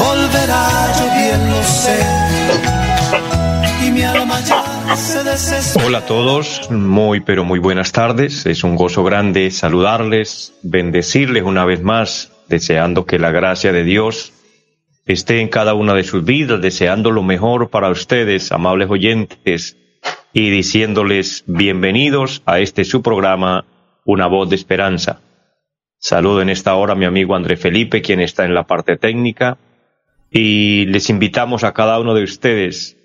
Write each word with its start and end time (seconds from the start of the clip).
volverá, 0.00 0.92
yo 0.98 1.06
bien 1.14 1.50
lo 1.50 1.62
sé 1.62 1.98
Hola 5.84 5.98
a 5.98 6.06
todos, 6.06 6.70
muy 6.70 7.20
pero 7.20 7.44
muy 7.44 7.58
buenas 7.58 7.92
tardes. 7.92 8.46
Es 8.46 8.64
un 8.64 8.76
gozo 8.76 9.04
grande 9.04 9.50
saludarles, 9.50 10.54
bendecirles 10.62 11.42
una 11.44 11.64
vez 11.64 11.82
más, 11.82 12.32
deseando 12.48 13.04
que 13.04 13.18
la 13.18 13.30
gracia 13.30 13.72
de 13.72 13.84
Dios 13.84 14.32
esté 15.06 15.40
en 15.40 15.48
cada 15.48 15.74
una 15.74 15.94
de 15.94 16.04
sus 16.04 16.24
vidas, 16.24 16.60
deseando 16.60 17.10
lo 17.10 17.22
mejor 17.22 17.70
para 17.70 17.90
ustedes, 17.90 18.52
amables 18.52 18.90
oyentes, 18.90 19.76
y 20.32 20.50
diciéndoles 20.50 21.44
bienvenidos 21.46 22.42
a 22.46 22.60
este 22.60 22.84
su 22.84 23.02
programa, 23.02 23.64
Una 24.04 24.26
voz 24.26 24.48
de 24.48 24.56
esperanza. 24.56 25.20
Saludo 25.98 26.42
en 26.42 26.48
esta 26.48 26.74
hora 26.74 26.94
a 26.94 26.96
mi 26.96 27.04
amigo 27.04 27.34
André 27.34 27.56
Felipe, 27.56 28.02
quien 28.02 28.20
está 28.20 28.44
en 28.44 28.54
la 28.54 28.64
parte 28.64 28.96
técnica, 28.96 29.58
y 30.30 30.86
les 30.86 31.10
invitamos 31.10 31.64
a 31.64 31.72
cada 31.72 31.98
uno 31.98 32.14
de 32.14 32.22
ustedes 32.22 32.96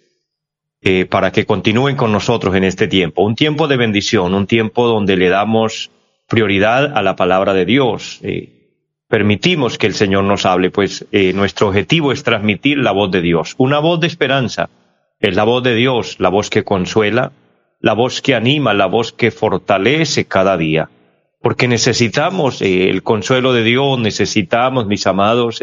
eh, 0.82 1.06
para 1.06 1.32
que 1.32 1.46
continúen 1.46 1.96
con 1.96 2.12
nosotros 2.12 2.56
en 2.56 2.64
este 2.64 2.88
tiempo. 2.88 3.24
Un 3.24 3.36
tiempo 3.36 3.68
de 3.68 3.78
bendición, 3.78 4.36
un 4.36 4.46
tiempo 4.46 4.88
donde 4.88 5.18
le 5.18 5.30
damos 5.30 5.90
prioridad 6.28 6.96
a 6.96 7.02
la 7.02 7.16
palabra 7.16 7.54
de 7.54 7.66
Dios. 7.66 8.20
Eh, 8.22 8.52
permitimos 9.08 9.80
que 9.80 9.88
el 9.88 9.96
Señor 9.96 10.26
nos 10.26 10.46
hable, 10.46 10.70
pues 10.70 11.08
eh, 11.12 11.34
nuestro 11.34 11.70
objetivo 11.70 12.12
es 12.12 12.24
transmitir 12.24 12.78
la 12.78 12.92
voz 12.92 13.10
de 13.10 13.22
Dios, 13.22 13.56
una 13.58 13.80
voz 13.80 14.00
de 14.00 14.08
esperanza. 14.08 14.70
Es 15.20 15.36
la 15.36 15.44
voz 15.44 15.64
de 15.64 15.74
Dios, 15.74 16.18
la 16.20 16.30
voz 16.30 16.52
que 16.52 16.64
consuela, 16.64 17.32
la 17.80 17.94
voz 17.94 18.22
que 18.22 18.36
anima, 18.36 18.76
la 18.76 18.86
voz 18.86 19.12
que 19.12 19.32
fortalece 19.32 20.26
cada 20.26 20.58
día. 20.58 20.90
Porque 21.42 21.68
necesitamos 21.68 22.62
el 22.62 23.02
consuelo 23.02 23.54
de 23.54 23.64
Dios, 23.64 24.00
necesitamos, 24.00 24.88
mis 24.88 25.08
amados, 25.08 25.62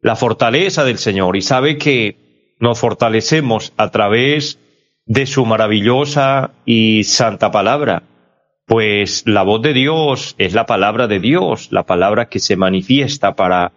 la 0.00 0.16
fortaleza 0.16 0.84
del 0.84 0.98
Señor. 0.98 1.36
Y 1.36 1.42
sabe 1.42 1.78
que 1.78 2.16
nos 2.60 2.78
fortalecemos 2.78 3.72
a 3.76 3.90
través 3.90 4.58
de 5.06 5.26
su 5.26 5.46
maravillosa 5.46 6.50
y 6.64 7.04
santa 7.04 7.50
palabra, 7.50 8.02
pues 8.66 9.22
la 9.26 9.42
voz 9.42 9.62
de 9.62 9.72
Dios 9.72 10.34
es 10.38 10.52
la 10.52 10.66
palabra 10.66 11.06
de 11.06 11.20
Dios, 11.20 11.68
la 11.70 11.84
palabra 11.84 12.28
que 12.28 12.40
se 12.40 12.56
manifiesta 12.56 13.34
para 13.34 13.72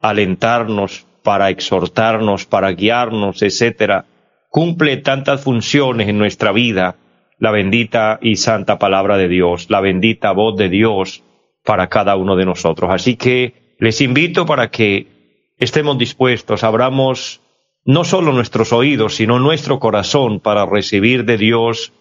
alentarnos, 0.00 1.06
para 1.24 1.50
exhortarnos, 1.50 2.46
para 2.46 2.70
guiarnos, 2.70 3.42
etcétera. 3.42 4.04
Cumple 4.48 4.98
tantas 4.98 5.42
funciones 5.42 6.08
en 6.08 6.18
nuestra 6.18 6.52
vida 6.52 6.94
la 7.38 7.50
bendita 7.50 8.18
y 8.22 8.36
santa 8.36 8.78
palabra 8.78 9.16
de 9.16 9.28
Dios, 9.28 9.66
la 9.68 9.80
bendita 9.80 10.32
voz 10.32 10.56
de 10.56 10.68
Dios 10.68 11.22
para 11.64 11.88
cada 11.88 12.16
uno 12.16 12.36
de 12.36 12.46
nosotros. 12.46 12.90
Así 12.90 13.16
que 13.16 13.74
les 13.78 14.00
invito 14.00 14.46
para 14.46 14.70
que 14.70 15.15
estemos 15.58 15.98
dispuestos, 15.98 16.64
abramos 16.64 17.40
no 17.84 18.04
solo 18.04 18.32
nuestros 18.32 18.72
oídos, 18.72 19.14
sino 19.14 19.38
nuestro 19.38 19.78
corazón 19.78 20.40
para 20.40 20.66
recibir 20.66 21.24
de 21.24 21.38
Dios 21.38 21.92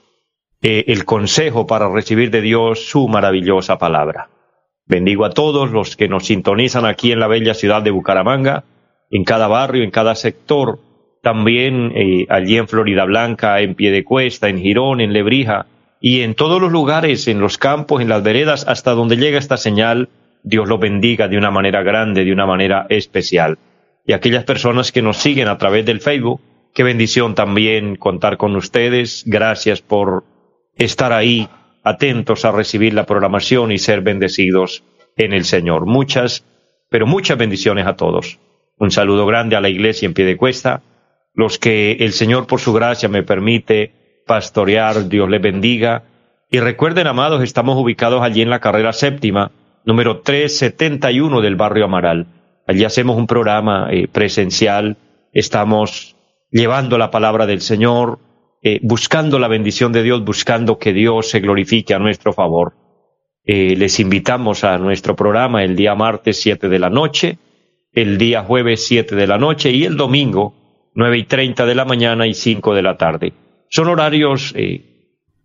eh, 0.61 0.85
el 0.87 1.05
consejo, 1.05 1.67
para 1.67 1.89
recibir 1.89 2.31
de 2.31 2.41
Dios 2.41 2.87
su 2.87 3.07
maravillosa 3.07 3.77
palabra. 3.77 4.29
Bendigo 4.87 5.25
a 5.25 5.29
todos 5.29 5.71
los 5.71 5.95
que 5.95 6.07
nos 6.07 6.25
sintonizan 6.25 6.85
aquí 6.85 7.11
en 7.11 7.19
la 7.19 7.27
bella 7.27 7.53
ciudad 7.53 7.81
de 7.81 7.91
Bucaramanga, 7.91 8.63
en 9.11 9.23
cada 9.23 9.47
barrio, 9.47 9.83
en 9.83 9.91
cada 9.91 10.15
sector, 10.15 10.79
también 11.21 11.91
eh, 11.95 12.25
allí 12.29 12.57
en 12.57 12.67
Florida 12.67 13.05
Blanca, 13.05 13.59
en 13.61 13.75
Piedecuesta, 13.75 14.49
en 14.49 14.59
Girón, 14.59 15.01
en 15.01 15.13
Lebrija, 15.13 15.67
y 15.99 16.21
en 16.21 16.35
todos 16.35 16.61
los 16.61 16.71
lugares, 16.71 17.27
en 17.27 17.39
los 17.39 17.57
campos, 17.57 18.01
en 18.01 18.09
las 18.09 18.21
veredas, 18.21 18.65
hasta 18.67 18.91
donde 18.91 19.17
llega 19.17 19.39
esta 19.39 19.57
señal, 19.57 20.09
Dios 20.45 20.69
lo 20.69 20.77
bendiga 20.77 21.27
de 21.27 21.37
una 21.37 21.51
manera 21.51 21.81
grande, 21.83 22.23
de 22.23 22.31
una 22.31 22.45
manera 22.45 22.85
especial 22.89 23.57
y 24.05 24.13
aquellas 24.13 24.43
personas 24.43 24.91
que 24.91 25.01
nos 25.01 25.17
siguen 25.17 25.47
a 25.47 25.57
través 25.57 25.85
del 25.85 25.99
Facebook. 25.99 26.39
Qué 26.73 26.83
bendición 26.83 27.33
también 27.35 27.95
contar 27.95 28.37
con 28.37 28.55
ustedes. 28.55 29.23
Gracias 29.25 29.81
por 29.81 30.23
estar 30.75 31.11
ahí 31.13 31.49
atentos 31.83 32.45
a 32.45 32.51
recibir 32.51 32.93
la 32.93 33.05
programación 33.05 33.71
y 33.71 33.79
ser 33.79 34.01
bendecidos 34.01 34.83
en 35.17 35.33
el 35.33 35.45
Señor. 35.45 35.85
Muchas, 35.85 36.45
pero 36.89 37.07
muchas 37.07 37.37
bendiciones 37.37 37.87
a 37.87 37.95
todos. 37.95 38.39
Un 38.77 38.91
saludo 38.91 39.25
grande 39.25 39.55
a 39.55 39.61
la 39.61 39.69
iglesia 39.69 40.05
en 40.05 40.13
pie 40.13 40.25
de 40.25 40.37
cuesta. 40.37 40.83
Los 41.33 41.57
que 41.57 41.93
el 41.93 42.13
Señor 42.13 42.45
por 42.45 42.59
su 42.59 42.73
gracia 42.73 43.09
me 43.09 43.23
permite 43.23 44.21
pastorear, 44.27 45.09
Dios 45.09 45.29
les 45.29 45.41
bendiga. 45.41 46.03
Y 46.51 46.59
recuerden, 46.59 47.07
amados, 47.07 47.41
estamos 47.41 47.77
ubicados 47.77 48.21
allí 48.21 48.41
en 48.41 48.49
la 48.49 48.59
carrera 48.59 48.93
séptima, 48.93 49.51
número 49.85 50.21
371 50.21 51.41
del 51.41 51.55
barrio 51.55 51.85
Amaral. 51.85 52.27
Allí 52.67 52.83
hacemos 52.83 53.17
un 53.17 53.27
programa 53.27 53.89
eh, 53.91 54.07
presencial, 54.07 54.97
estamos 55.31 56.15
llevando 56.51 56.97
la 56.97 57.11
palabra 57.11 57.45
del 57.45 57.61
Señor, 57.61 58.19
eh, 58.63 58.79
buscando 58.81 59.37
la 59.37 59.47
bendición 59.47 59.91
de 59.91 60.01
Dios, 60.01 60.25
buscando 60.25 60.79
que 60.79 60.91
Dios 60.91 61.29
se 61.29 61.39
glorifique 61.39 61.93
a 61.93 61.99
nuestro 61.99 62.33
favor. 62.33 62.73
Eh, 63.45 63.75
les 63.77 63.99
invitamos 63.99 64.63
a 64.63 64.79
nuestro 64.79 65.15
programa 65.15 65.63
el 65.63 65.75
día 65.75 65.93
martes 65.93 66.41
siete 66.41 66.67
de 66.67 66.79
la 66.79 66.89
noche, 66.89 67.37
el 67.93 68.17
día 68.17 68.41
jueves 68.41 68.87
siete 68.87 69.15
de 69.15 69.27
la 69.27 69.37
noche 69.37 69.71
y 69.71 69.83
el 69.83 69.95
domingo 69.95 70.55
nueve 70.95 71.19
y 71.19 71.25
treinta 71.25 71.65
de 71.65 71.75
la 71.75 71.85
mañana 71.85 72.25
y 72.25 72.33
cinco 72.33 72.73
de 72.73 72.81
la 72.81 72.97
tarde. 72.97 73.33
Son 73.69 73.87
horarios 73.87 74.55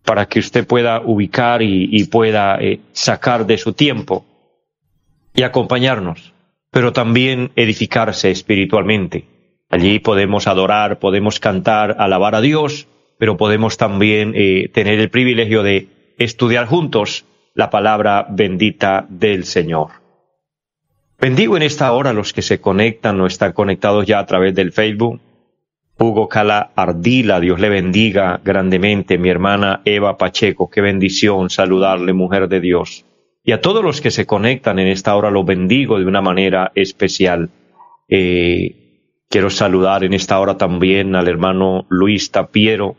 para 0.04 0.26
que 0.26 0.38
usted 0.38 0.66
pueda 0.66 1.00
ubicar 1.00 1.60
y 1.62 2.04
pueda 2.04 2.58
sacar 2.92 3.46
de 3.46 3.58
su 3.58 3.72
tiempo 3.72 4.24
y 5.34 5.42
acompañarnos 5.42 6.32
pero 6.70 6.92
también 6.92 7.50
edificarse 7.56 8.30
espiritualmente. 8.30 9.24
Allí 9.68 9.98
podemos 9.98 10.46
adorar, 10.46 10.98
podemos 10.98 11.40
cantar, 11.40 11.96
alabar 11.98 12.34
a 12.34 12.40
Dios, 12.40 12.86
pero 13.18 13.36
podemos 13.36 13.76
también 13.76 14.32
eh, 14.34 14.70
tener 14.72 14.98
el 14.98 15.10
privilegio 15.10 15.62
de 15.62 15.88
estudiar 16.18 16.66
juntos 16.66 17.24
la 17.54 17.70
palabra 17.70 18.26
bendita 18.30 19.06
del 19.08 19.44
Señor. 19.44 19.88
Bendigo 21.20 21.56
en 21.56 21.62
esta 21.62 21.92
hora 21.92 22.10
a 22.10 22.14
los 22.14 22.32
que 22.32 22.42
se 22.42 22.60
conectan 22.60 23.20
o 23.20 23.26
están 23.26 23.52
conectados 23.52 24.06
ya 24.06 24.18
a 24.20 24.26
través 24.26 24.54
del 24.54 24.72
Facebook. 24.72 25.20
Hugo 25.98 26.28
Cala 26.28 26.70
Ardila, 26.74 27.40
Dios 27.40 27.60
le 27.60 27.68
bendiga 27.68 28.40
grandemente. 28.42 29.18
Mi 29.18 29.28
hermana 29.28 29.82
Eva 29.84 30.16
Pacheco, 30.16 30.70
qué 30.70 30.80
bendición 30.80 31.50
saludarle, 31.50 32.14
mujer 32.14 32.48
de 32.48 32.60
Dios. 32.60 33.04
Y 33.42 33.52
a 33.52 33.60
todos 33.60 33.82
los 33.82 34.00
que 34.00 34.10
se 34.10 34.26
conectan 34.26 34.78
en 34.78 34.88
esta 34.88 35.16
hora 35.16 35.30
los 35.30 35.46
bendigo 35.46 35.98
de 35.98 36.04
una 36.04 36.20
manera 36.20 36.72
especial. 36.74 37.48
Eh, 38.08 39.22
quiero 39.28 39.48
saludar 39.48 40.04
en 40.04 40.12
esta 40.12 40.38
hora 40.38 40.56
también 40.56 41.14
al 41.14 41.28
hermano 41.28 41.86
Luis 41.88 42.30
Tapiero 42.30 42.96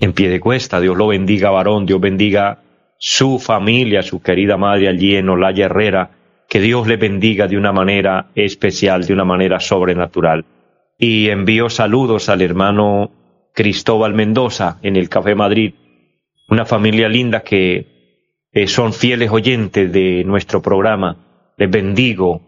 en 0.00 0.12
pie 0.12 0.28
de 0.28 0.40
cuesta. 0.40 0.80
Dios 0.80 0.96
lo 0.96 1.08
bendiga, 1.08 1.50
varón. 1.50 1.86
Dios 1.86 2.00
bendiga 2.00 2.62
su 2.98 3.38
familia, 3.38 4.02
su 4.02 4.20
querida 4.20 4.56
madre 4.56 4.88
allí 4.88 5.14
en 5.14 5.28
Olaya 5.28 5.66
Herrera. 5.66 6.10
Que 6.48 6.60
Dios 6.60 6.86
le 6.86 6.96
bendiga 6.96 7.46
de 7.46 7.56
una 7.56 7.72
manera 7.72 8.30
especial, 8.34 9.06
de 9.06 9.12
una 9.12 9.24
manera 9.24 9.60
sobrenatural. 9.60 10.44
Y 10.98 11.28
envío 11.28 11.70
saludos 11.70 12.28
al 12.28 12.42
hermano 12.42 13.10
Cristóbal 13.54 14.14
Mendoza 14.14 14.78
en 14.82 14.96
el 14.96 15.08
Café 15.08 15.34
Madrid. 15.34 15.74
Una 16.48 16.64
familia 16.64 17.08
linda 17.08 17.40
que 17.40 17.93
eh, 18.54 18.68
son 18.68 18.92
fieles 18.92 19.30
oyentes 19.32 19.92
de 19.92 20.22
nuestro 20.24 20.62
programa. 20.62 21.16
Les 21.56 21.68
bendigo. 21.68 22.40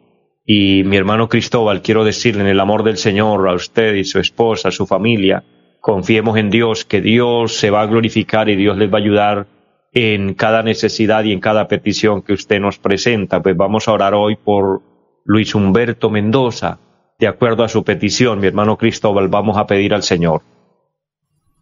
Y 0.44 0.85
mi 0.85 0.97
hermano 0.97 1.29
Cristóbal, 1.29 1.82
quiero 1.82 2.05
decirle 2.05 2.43
en 2.43 2.49
el 2.49 2.61
amor 2.61 2.85
del 2.85 2.97
Señor 2.97 3.49
a 3.49 3.55
usted 3.55 3.94
y 3.94 4.05
su 4.05 4.20
esposa, 4.20 4.69
a 4.69 4.73
su 4.73 4.87
familia, 4.87 5.43
confiemos 5.81 6.38
en 6.38 6.50
Dios, 6.50 6.85
que 6.85 7.00
Dios 7.00 7.56
se 7.56 7.70
va 7.70 7.82
a 7.82 7.87
glorificar 7.87 8.49
y 8.49 8.55
Dios 8.55 8.76
les 8.76 8.88
va 8.88 8.99
a 8.99 9.00
ayudar 9.00 9.47
en 9.93 10.35
cada 10.35 10.62
necesidad 10.62 11.25
y 11.25 11.32
en 11.32 11.41
cada 11.41 11.67
petición 11.67 12.23
que 12.23 12.35
usted 12.35 12.61
nos 12.61 12.79
presenta. 12.79 13.43
Pues 13.43 13.56
vamos 13.56 13.88
a 13.88 13.93
orar 13.93 14.14
hoy 14.14 14.37
por 14.37 14.82
Luis 15.25 15.56
Humberto 15.56 16.09
Mendoza. 16.09 16.79
De 17.19 17.26
acuerdo 17.26 17.64
a 17.64 17.69
su 17.69 17.82
petición, 17.82 18.38
mi 18.38 18.47
hermano 18.47 18.76
Cristóbal, 18.76 19.26
vamos 19.26 19.56
a 19.56 19.67
pedir 19.67 19.93
al 19.93 20.05
Señor. 20.05 20.43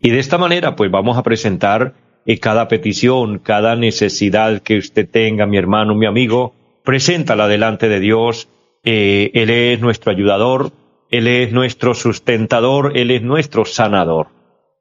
Y 0.01 0.11
de 0.11 0.19
esta 0.19 0.37
manera, 0.37 0.77
pues 0.77 0.91
vamos 0.91 1.17
a 1.17 1.23
presentar 1.23 1.95
cada 2.41 2.69
petición, 2.69 3.39
cada 3.39 3.77
necesidad 3.77 4.63
que 4.63 4.79
usted 4.79 5.09
tenga, 5.09 5.47
mi 5.47 5.59
hermano, 5.59 5.95
mi 5.95 6.07
amigo, 6.07 6.55
preséntala 6.83 7.49
delante 7.49 7.89
de 7.89 8.01
Dios. 8.01 8.49
Eh, 8.83 9.31
él 9.35 9.51
es 9.51 9.81
nuestro 9.81 10.13
ayudador, 10.13 10.73
Él 11.11 11.27
es 11.27 11.53
nuestro 11.53 11.95
sustentador, 11.95 12.97
Él 12.97 13.11
es 13.11 13.23
nuestro 13.23 13.65
sanador. 13.65 14.29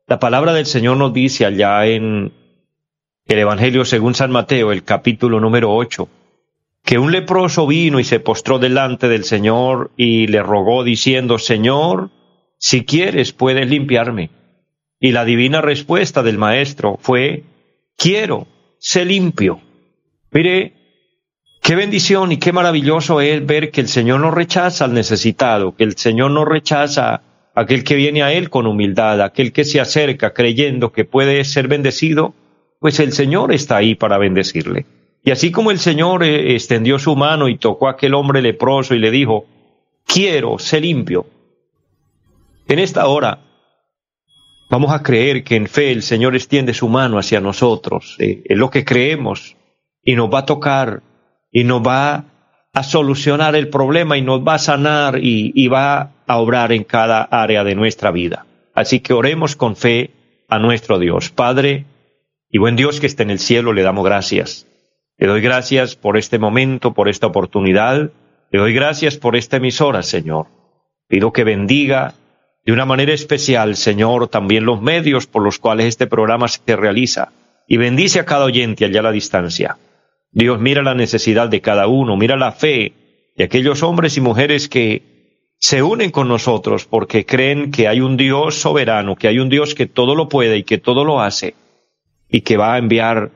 La 0.07 0.19
palabra 0.19 0.53
del 0.53 0.65
Señor 0.65 0.97
nos 0.97 1.13
dice 1.13 1.45
allá 1.45 1.85
en 1.85 2.33
el 3.25 3.39
Evangelio 3.39 3.85
según 3.85 4.15
San 4.15 4.31
Mateo, 4.31 4.71
el 4.71 4.83
capítulo 4.83 5.39
número 5.39 5.73
8, 5.73 6.09
que 6.83 6.97
un 6.97 7.11
leproso 7.11 7.67
vino 7.67 7.99
y 7.99 8.03
se 8.03 8.19
postró 8.19 8.59
delante 8.59 9.07
del 9.07 9.23
Señor 9.23 9.91
y 9.95 10.27
le 10.27 10.43
rogó 10.43 10.83
diciendo, 10.83 11.37
Señor, 11.37 12.09
si 12.57 12.83
quieres 12.83 13.31
puedes 13.31 13.69
limpiarme. 13.69 14.29
Y 15.03 15.11
la 15.11 15.25
divina 15.25 15.59
respuesta 15.59 16.23
del 16.23 16.37
Maestro 16.37 16.97
fue, 16.97 17.43
quiero, 17.97 18.47
sé 18.79 19.03
limpio. 19.03 19.59
Mire, 20.31 20.71
qué 21.61 21.75
bendición 21.75 22.31
y 22.31 22.37
qué 22.37 22.53
maravilloso 22.53 23.19
es 23.19 23.45
ver 23.45 23.69
que 23.69 23.81
el 23.81 23.89
Señor 23.89 24.21
no 24.21 24.31
rechaza 24.31 24.85
al 24.85 24.93
necesitado, 24.93 25.75
que 25.75 25.83
el 25.83 25.97
Señor 25.97 26.31
no 26.31 26.45
rechaza 26.45 27.15
a 27.15 27.21
aquel 27.53 27.83
que 27.83 27.95
viene 27.95 28.23
a 28.23 28.31
Él 28.31 28.49
con 28.49 28.65
humildad, 28.65 29.19
aquel 29.19 29.51
que 29.51 29.65
se 29.65 29.81
acerca 29.81 30.31
creyendo 30.31 30.93
que 30.93 31.03
puede 31.03 31.43
ser 31.43 31.67
bendecido, 31.67 32.33
pues 32.79 33.01
el 33.01 33.11
Señor 33.11 33.51
está 33.51 33.75
ahí 33.75 33.95
para 33.95 34.17
bendecirle. 34.17 34.85
Y 35.21 35.31
así 35.31 35.51
como 35.51 35.71
el 35.71 35.79
Señor 35.79 36.23
eh, 36.23 36.53
extendió 36.53 36.97
su 36.97 37.17
mano 37.17 37.49
y 37.49 37.57
tocó 37.57 37.89
a 37.89 37.91
aquel 37.91 38.13
hombre 38.13 38.41
leproso 38.41 38.95
y 38.95 38.99
le 38.99 39.11
dijo, 39.11 39.47
quiero, 40.05 40.59
sé 40.59 40.79
limpio. 40.79 41.25
En 42.69 42.79
esta 42.79 43.05
hora 43.07 43.39
vamos 44.69 44.91
a 44.91 45.03
creer 45.03 45.43
que 45.43 45.55
en 45.55 45.67
fe 45.67 45.91
el 45.91 46.03
Señor 46.03 46.35
extiende 46.35 46.73
su 46.73 46.87
mano 46.89 47.17
hacia 47.17 47.41
nosotros, 47.41 48.15
eh, 48.19 48.41
es 48.45 48.57
lo 48.57 48.69
que 48.69 48.85
creemos, 48.85 49.55
y 50.03 50.15
nos 50.15 50.31
va 50.33 50.39
a 50.39 50.45
tocar, 50.45 51.01
y 51.51 51.63
nos 51.63 51.81
va 51.81 52.25
a 52.73 52.83
solucionar 52.83 53.55
el 53.55 53.69
problema, 53.69 54.17
y 54.17 54.21
nos 54.21 54.41
va 54.41 54.55
a 54.55 54.59
sanar, 54.59 55.19
y, 55.19 55.51
y 55.55 55.67
va 55.67 56.11
a 56.27 56.37
obrar 56.39 56.71
en 56.71 56.83
cada 56.83 57.21
área 57.23 57.63
de 57.63 57.75
nuestra 57.75 58.11
vida. 58.11 58.45
Así 58.73 58.99
que 58.99 59.13
oremos 59.13 59.55
con 59.55 59.75
fe 59.75 60.11
a 60.49 60.59
nuestro 60.59 60.99
Dios. 60.99 61.29
Padre 61.29 61.85
y 62.49 62.57
buen 62.57 62.75
Dios 62.75 62.99
que 62.99 63.07
está 63.07 63.23
en 63.23 63.31
el 63.31 63.39
cielo, 63.39 63.73
le 63.73 63.83
damos 63.83 64.05
gracias. 64.05 64.67
Le 65.17 65.27
doy 65.27 65.41
gracias 65.41 65.95
por 65.95 66.17
este 66.17 66.39
momento, 66.39 66.93
por 66.93 67.07
esta 67.07 67.27
oportunidad. 67.27 68.11
Le 68.51 68.59
doy 68.59 68.73
gracias 68.73 69.17
por 69.17 69.35
esta 69.35 69.57
emisora, 69.57 70.03
Señor. 70.03 70.47
Pido 71.07 71.31
que 71.31 71.43
bendiga 71.43 72.13
de 72.65 72.71
una 72.71 72.85
manera 72.85 73.13
especial, 73.13 73.75
Señor, 73.75 74.29
también 74.29 74.65
los 74.65 74.81
medios 74.81 75.27
por 75.27 75.43
los 75.43 75.59
cuales 75.59 75.87
este 75.87 76.07
programa 76.07 76.47
se 76.47 76.75
realiza. 76.75 77.31
Y 77.67 77.77
bendice 77.77 78.19
a 78.19 78.25
cada 78.25 78.45
oyente 78.45 78.85
allá 78.85 79.01
a 79.01 79.03
la 79.03 79.11
distancia. 79.11 79.77
Dios 80.31 80.59
mira 80.59 80.81
la 80.81 80.95
necesidad 80.95 81.49
de 81.49 81.61
cada 81.61 81.87
uno, 81.87 82.17
mira 82.17 82.35
la 82.35 82.51
fe 82.51 82.93
de 83.35 83.43
aquellos 83.43 83.83
hombres 83.83 84.17
y 84.17 84.21
mujeres 84.21 84.69
que 84.69 85.13
se 85.59 85.81
unen 85.81 86.11
con 86.11 86.27
nosotros 86.27 86.85
porque 86.85 87.25
creen 87.25 87.71
que 87.71 87.87
hay 87.87 88.01
un 88.01 88.17
Dios 88.17 88.55
soberano, 88.55 89.15
que 89.15 89.27
hay 89.27 89.39
un 89.39 89.49
Dios 89.49 89.75
que 89.75 89.85
todo 89.85 90.15
lo 90.15 90.27
puede 90.27 90.57
y 90.57 90.63
que 90.63 90.77
todo 90.77 91.05
lo 91.05 91.21
hace 91.21 91.55
y 92.29 92.41
que 92.41 92.57
va 92.57 92.73
a 92.73 92.77
enviar 92.77 93.31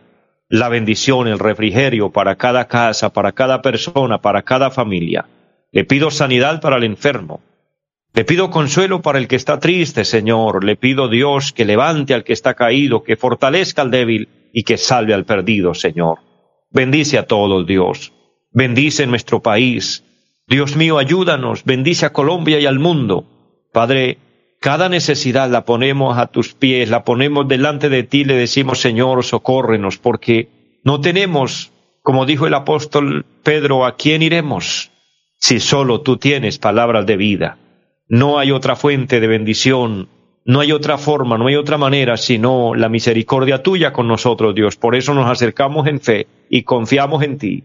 la 0.50 0.70
bendición, 0.70 1.28
el 1.28 1.40
refrigerio 1.40 2.10
para 2.10 2.36
cada 2.36 2.68
casa, 2.68 3.14
para 3.14 3.34
cada 3.34 3.62
persona, 3.62 4.20
para 4.20 4.42
cada 4.42 4.72
familia. 4.72 5.26
Le 5.72 5.84
pido 5.84 6.10
sanidad 6.10 6.62
para 6.62 6.78
el 6.78 6.84
enfermo. 6.84 7.42
Le 8.14 8.26
pido 8.26 8.50
consuelo 8.50 9.02
para 9.02 9.20
el 9.20 9.28
que 9.28 9.36
está 9.36 9.60
triste, 9.60 10.06
Señor. 10.06 10.64
Le 10.64 10.76
pido 10.76 11.08
Dios 11.08 11.54
que 11.54 11.66
levante 11.66 12.14
al 12.14 12.24
que 12.24 12.34
está 12.34 12.54
caído, 12.56 13.04
que 13.04 13.16
fortalezca 13.16 13.82
al 13.84 13.92
débil 13.92 14.30
y 14.54 14.64
que 14.64 14.78
salve 14.78 15.14
al 15.14 15.26
perdido, 15.26 15.74
Señor. 15.74 16.20
Bendice 16.72 17.18
a 17.18 17.28
todos, 17.28 17.68
Dios. 17.68 18.14
Bendice 18.52 19.06
nuestro 19.06 19.42
país. 19.42 20.04
Dios 20.48 20.76
mío, 20.76 20.98
ayúdanos. 20.98 21.64
Bendice 21.64 22.06
a 22.06 22.14
Colombia 22.14 22.60
y 22.60 22.66
al 22.66 22.80
mundo. 22.80 23.26
Padre, 23.72 24.18
cada 24.60 24.90
necesidad 24.90 25.50
la 25.50 25.66
ponemos 25.66 26.18
a 26.18 26.28
tus 26.28 26.54
pies, 26.54 26.90
la 26.90 27.04
ponemos 27.04 27.48
delante 27.48 27.90
de 27.90 28.04
ti, 28.04 28.24
le 28.24 28.34
decimos, 28.34 28.80
Señor, 28.80 29.24
socórrenos, 29.24 29.98
porque 29.98 30.50
no 30.84 31.00
tenemos, 31.00 31.72
como 32.02 32.26
dijo 32.26 32.48
el 32.48 32.56
apóstol 32.56 33.26
Pedro, 33.44 33.86
¿a 33.86 33.96
quién 33.96 34.24
iremos? 34.24 34.92
Si 35.38 35.60
solo 35.60 36.02
tú 36.02 36.18
tienes 36.18 36.58
palabras 36.58 37.06
de 37.06 37.18
vida. 37.18 37.58
No 38.10 38.40
hay 38.40 38.52
otra 38.52 38.76
fuente 38.76 39.20
de 39.20 39.28
bendición, 39.28 40.10
no 40.46 40.62
hay 40.62 40.72
otra 40.72 40.98
forma, 40.98 41.38
no 41.38 41.48
hay 41.48 41.56
otra 41.56 41.78
manera 41.78 42.16
sino 42.16 42.74
la 42.74 42.90
misericordia 42.90 43.62
tuya 43.62 43.92
con 43.92 44.08
nosotros, 44.08 44.56
Dios. 44.56 44.78
Por 44.78 44.96
eso 44.96 45.14
nos 45.14 45.30
acercamos 45.30 45.88
en 45.88 46.00
fe 46.00 46.28
y 46.50 46.64
confiamos 46.64 47.24
en 47.24 47.38
ti 47.38 47.64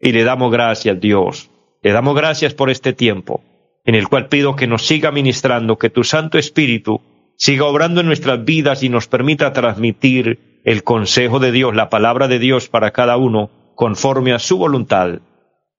y 0.00 0.12
le 0.12 0.24
damos 0.24 0.50
gracias, 0.50 0.98
Dios. 1.00 1.50
Le 1.82 1.92
damos 1.92 2.14
gracias 2.14 2.54
por 2.54 2.70
este 2.70 2.92
tiempo 2.92 3.42
en 3.84 3.94
el 3.94 4.08
cual 4.08 4.28
pido 4.28 4.56
que 4.56 4.66
nos 4.66 4.86
siga 4.86 5.10
ministrando, 5.10 5.76
que 5.76 5.90
tu 5.90 6.04
Santo 6.04 6.38
Espíritu 6.38 7.00
siga 7.36 7.64
obrando 7.64 8.00
en 8.00 8.06
nuestras 8.06 8.44
vidas 8.44 8.82
y 8.82 8.88
nos 8.88 9.08
permita 9.08 9.52
transmitir 9.52 10.60
el 10.64 10.84
consejo 10.84 11.40
de 11.40 11.50
Dios, 11.50 11.74
la 11.74 11.90
palabra 11.90 12.28
de 12.28 12.38
Dios 12.38 12.68
para 12.68 12.92
cada 12.92 13.16
uno, 13.16 13.50
conforme 13.74 14.32
a 14.32 14.38
su 14.38 14.58
voluntad. 14.58 15.18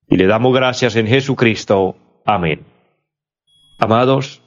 Y 0.09 0.17
le 0.17 0.27
damos 0.27 0.53
gracias 0.53 0.95
en 0.97 1.07
Jesucristo. 1.07 1.95
Amén. 2.25 2.72
Amados, 3.83 4.41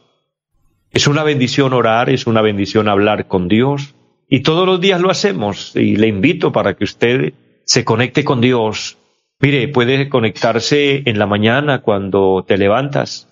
es 0.93 1.07
una 1.07 1.23
bendición 1.23 1.75
orar, 1.75 2.09
es 2.09 2.27
una 2.27 2.41
bendición 2.41 2.89
hablar 2.89 3.27
con 3.29 3.49
Dios, 3.49 3.95
y 4.31 4.41
todos 4.41 4.67
los 4.67 4.81
días 4.81 4.99
lo 4.99 5.11
hacemos, 5.11 5.77
y 5.77 5.97
le 5.97 6.07
invito 6.07 6.53
para 6.53 6.73
que 6.73 6.85
usted 6.85 7.35
se 7.67 7.85
conecte 7.85 8.25
con 8.25 8.41
Dios. 8.41 8.97
Mire, 9.39 9.69
puede 9.69 10.09
conectarse 10.09 11.03
en 11.05 11.19
la 11.19 11.27
mañana 11.27 11.83
cuando 11.83 12.47
te 12.49 12.57
levantas, 12.57 13.29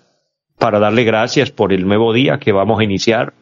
para 0.59 0.77
darle 0.77 1.05
gracias 1.05 1.49
por 1.49 1.73
el 1.73 1.87
nuevo 1.87 2.13
día 2.13 2.37
que 2.37 2.51
vamos 2.51 2.79
a 2.79 2.83
iniciar, 2.83 3.33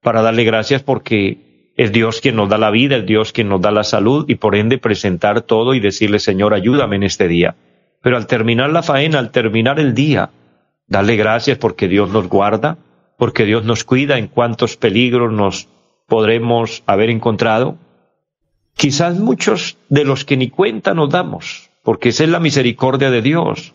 para 0.00 0.22
darle 0.22 0.44
gracias 0.44 0.82
porque 0.82 1.74
es 1.76 1.92
Dios 1.92 2.22
quien 2.22 2.36
nos 2.36 2.48
da 2.48 2.56
la 2.56 2.70
vida, 2.70 2.96
es 2.96 3.04
Dios 3.04 3.32
quien 3.32 3.50
nos 3.50 3.60
da 3.60 3.70
la 3.72 3.84
salud 3.84 4.24
y 4.26 4.36
por 4.36 4.56
ende 4.56 4.78
presentar 4.78 5.42
todo 5.42 5.74
y 5.74 5.80
decirle, 5.80 6.18
Señor, 6.18 6.54
ayúdame 6.54 6.96
en 6.96 7.02
este 7.02 7.28
día. 7.28 7.56
Pero 8.00 8.16
al 8.16 8.26
terminar 8.26 8.70
la 8.70 8.82
faena, 8.82 9.18
al 9.18 9.32
terminar 9.32 9.78
el 9.78 9.92
día, 9.92 10.30
darle 10.86 11.16
gracias 11.16 11.58
porque 11.58 11.88
Dios 11.88 12.10
nos 12.10 12.28
guarda, 12.28 12.78
porque 13.18 13.44
Dios 13.44 13.64
nos 13.64 13.84
cuida 13.84 14.18
en 14.18 14.28
cuántos 14.28 14.76
peligros 14.76 15.32
nos 15.32 15.68
podremos 16.06 16.82
haber 16.86 17.10
encontrado. 17.10 17.78
Quizás 18.74 19.18
muchos 19.18 19.78
de 19.88 20.04
los 20.04 20.24
que 20.24 20.36
ni 20.36 20.50
cuenta 20.50 20.94
nos 20.94 21.10
damos, 21.10 21.70
porque 21.82 22.10
esa 22.10 22.24
es 22.24 22.30
la 22.30 22.40
misericordia 22.40 23.10
de 23.10 23.22
Dios. 23.22 23.74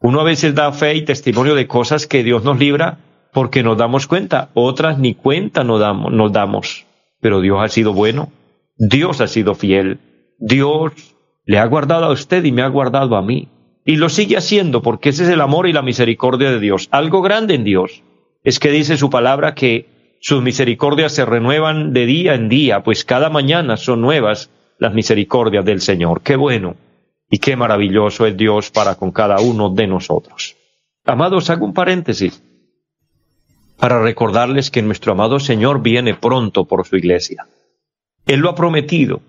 Uno 0.00 0.20
a 0.20 0.24
veces 0.24 0.54
da 0.54 0.70
fe 0.72 0.94
y 0.94 1.04
testimonio 1.04 1.54
de 1.54 1.66
cosas 1.66 2.06
que 2.06 2.22
Dios 2.22 2.44
nos 2.44 2.58
libra 2.58 2.98
porque 3.32 3.62
nos 3.62 3.76
damos 3.76 4.06
cuenta, 4.06 4.50
otras 4.54 4.98
ni 4.98 5.14
cuenta 5.14 5.64
nos 5.64 6.32
damos. 6.32 6.86
Pero 7.20 7.40
Dios 7.40 7.58
ha 7.60 7.68
sido 7.68 7.92
bueno, 7.92 8.30
Dios 8.76 9.20
ha 9.20 9.26
sido 9.26 9.54
fiel, 9.54 9.98
Dios 10.38 10.92
le 11.44 11.58
ha 11.58 11.66
guardado 11.66 12.04
a 12.04 12.12
usted 12.12 12.44
y 12.44 12.52
me 12.52 12.62
ha 12.62 12.68
guardado 12.68 13.16
a 13.16 13.22
mí. 13.22 13.48
Y 13.88 13.96
lo 13.96 14.10
sigue 14.10 14.36
haciendo 14.36 14.82
porque 14.82 15.08
ese 15.08 15.22
es 15.22 15.30
el 15.30 15.40
amor 15.40 15.66
y 15.66 15.72
la 15.72 15.80
misericordia 15.80 16.50
de 16.50 16.60
Dios. 16.60 16.88
Algo 16.90 17.22
grande 17.22 17.54
en 17.54 17.64
Dios 17.64 18.02
es 18.44 18.58
que 18.58 18.70
dice 18.70 18.98
su 18.98 19.08
palabra 19.08 19.54
que 19.54 20.16
sus 20.20 20.42
misericordias 20.42 21.12
se 21.12 21.24
renuevan 21.24 21.94
de 21.94 22.04
día 22.04 22.34
en 22.34 22.50
día, 22.50 22.82
pues 22.82 23.06
cada 23.06 23.30
mañana 23.30 23.78
son 23.78 24.02
nuevas 24.02 24.50
las 24.78 24.92
misericordias 24.92 25.64
del 25.64 25.80
Señor. 25.80 26.20
Qué 26.20 26.36
bueno. 26.36 26.76
Y 27.30 27.38
qué 27.38 27.56
maravilloso 27.56 28.26
es 28.26 28.36
Dios 28.36 28.70
para 28.70 28.96
con 28.96 29.10
cada 29.10 29.40
uno 29.40 29.70
de 29.70 29.86
nosotros. 29.86 30.54
Amados, 31.06 31.48
hago 31.48 31.64
un 31.64 31.72
paréntesis 31.72 32.42
para 33.78 34.02
recordarles 34.02 34.70
que 34.70 34.82
nuestro 34.82 35.12
amado 35.12 35.40
Señor 35.40 35.80
viene 35.80 36.12
pronto 36.12 36.66
por 36.66 36.86
su 36.86 36.96
iglesia. 36.96 37.46
Él 38.26 38.40
lo 38.40 38.50
ha 38.50 38.54
prometido 38.54 39.22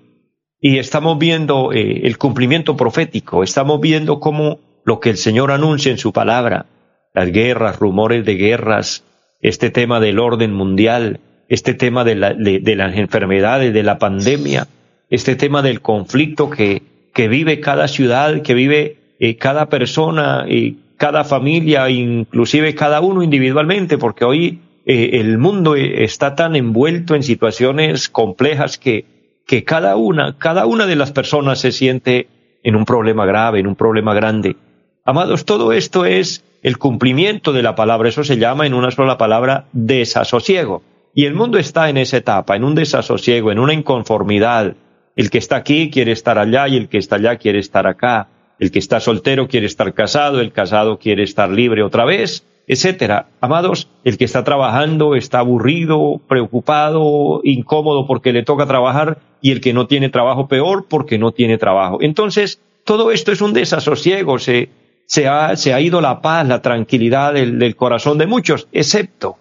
y 0.62 0.78
estamos 0.78 1.18
viendo 1.18 1.72
eh, 1.74 2.02
el 2.04 2.18
cumplimiento 2.18 2.76
profético, 2.76 3.44
estamos 3.44 3.80
viendo 3.80 4.20
cómo 4.20 4.60
lo 4.84 5.00
que 5.00 5.10
el 5.10 5.18
Señor 5.18 5.52
anuncia 5.52 5.92
en 5.92 5.98
su 5.98 6.14
palabra, 6.14 6.66
las 7.14 7.32
guerras, 7.32 7.80
rumores 7.80 8.26
de 8.26 8.36
guerras, 8.36 9.04
este 9.42 9.70
tema 9.70 10.00
del 10.00 10.20
orden 10.20 10.54
mundial, 10.54 11.20
este 11.48 11.74
tema 11.74 12.04
de, 12.04 12.60
de 12.62 12.76
las 12.76 12.96
enfermedades, 12.96 13.74
de 13.74 13.84
la 13.84 13.98
pandemia, 13.98 14.68
este 15.10 15.36
tema 15.36 15.62
del 15.62 15.82
conflicto 15.82 16.50
que 16.50 16.82
vive 17.28 17.60
cada 17.60 17.88
ciudad, 17.88 18.42
que 18.42 18.54
vive 18.54 18.98
eh, 19.20 19.36
cada 19.36 19.68
persona, 19.68 20.46
y 20.48 20.78
cada 20.96 21.26
familia, 21.26 21.90
inclusive 21.90 22.74
cada 22.74 23.02
uno 23.02 23.22
individualmente, 23.22 23.98
porque 23.98 24.24
hoy 24.24 24.60
eh, 24.86 25.12
el 25.14 25.38
mundo 25.38 25.76
eh, 25.76 26.06
está 26.06 26.36
tan 26.36 26.56
envuelto 26.56 27.16
en 27.16 27.24
situaciones 27.24 28.08
complejas 28.08 28.78
que, 28.78 29.06
que 29.50 29.64
cada 29.64 29.96
una, 29.96 30.38
cada 30.38 30.68
una 30.68 30.86
de 30.86 30.96
las 30.96 31.12
personas 31.12 31.58
se 31.58 31.72
siente 31.72 32.28
en 32.62 32.76
un 32.76 32.86
problema 32.86 33.26
grave, 33.26 33.60
en 33.60 33.66
un 33.66 33.76
problema 33.76 34.14
grande. 34.14 34.58
Amados, 35.06 35.44
todo 35.44 35.74
esto 35.74 36.06
es 36.06 36.44
el 36.62 36.78
cumplimiento 36.78 37.52
de 37.52 37.64
la 37.64 37.74
palabra, 37.74 38.10
eso 38.10 38.24
se 38.24 38.38
llama 38.38 38.68
en 38.68 38.76
una 38.76 38.92
sola 38.92 39.18
palabra 39.18 39.66
desasosiego. 39.72 40.84
Y 41.16 41.26
el 41.26 41.34
mundo 41.34 41.58
está 41.58 41.90
en 41.90 41.98
esa 41.98 42.18
etapa, 42.18 42.56
en 42.56 42.64
un 42.64 42.76
desasosiego, 42.76 43.52
en 43.52 43.58
una 43.58 43.74
inconformidad, 43.74 44.76
el 45.16 45.32
que 45.32 45.40
está 45.40 45.56
aquí 45.56 45.90
quiere 45.90 46.12
estar 46.12 46.38
allá 46.38 46.68
y 46.68 46.78
el 46.78 46.88
que 46.88 47.00
está 47.00 47.16
allá 47.16 47.38
quiere 47.38 47.58
estar 47.58 47.88
acá. 47.88 48.28
El 48.60 48.70
que 48.70 48.78
está 48.78 49.00
soltero 49.00 49.48
quiere 49.48 49.66
estar 49.66 49.92
casado, 49.96 50.42
el 50.42 50.52
casado 50.52 51.00
quiere 51.00 51.24
estar 51.24 51.50
libre 51.50 51.82
otra 51.82 52.06
vez. 52.06 52.46
etcétera. 52.68 53.30
Amados, 53.42 53.90
el 54.04 54.20
que 54.20 54.26
está 54.26 54.44
trabajando 54.44 55.16
está 55.16 55.40
aburrido, 55.40 56.22
preocupado, 56.28 57.42
incómodo 57.44 58.06
porque 58.06 58.32
le 58.32 58.44
toca 58.44 58.68
trabajar 58.68 59.18
y 59.42 59.52
el 59.52 59.62
que 59.62 59.74
no 59.74 59.88
tiene 59.88 60.10
trabajo 60.10 60.48
peor 60.48 60.86
porque 60.90 61.18
no 61.18 61.32
tiene 61.32 61.58
trabajo. 61.58 62.00
Entonces, 62.02 62.62
todo 62.84 63.12
esto 63.12 63.32
es 63.32 63.42
un 63.42 63.54
desasosiego, 63.54 64.40
se, 64.40 64.70
se, 65.06 65.28
ha, 65.28 65.56
se 65.56 65.74
ha 65.74 65.82
ido 65.82 66.02
la 66.02 66.22
paz, 66.22 66.48
la 66.48 66.62
tranquilidad 66.62 67.34
del, 67.34 67.76
corazón 67.76 68.18
de 68.18 68.28
muchos, 68.28 68.68
excepto 68.72 69.38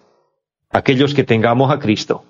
aquellos 0.69 1.13
que 1.13 1.23
tengamos 1.23 1.71
a 1.71 1.79
Cristo, 1.79 2.23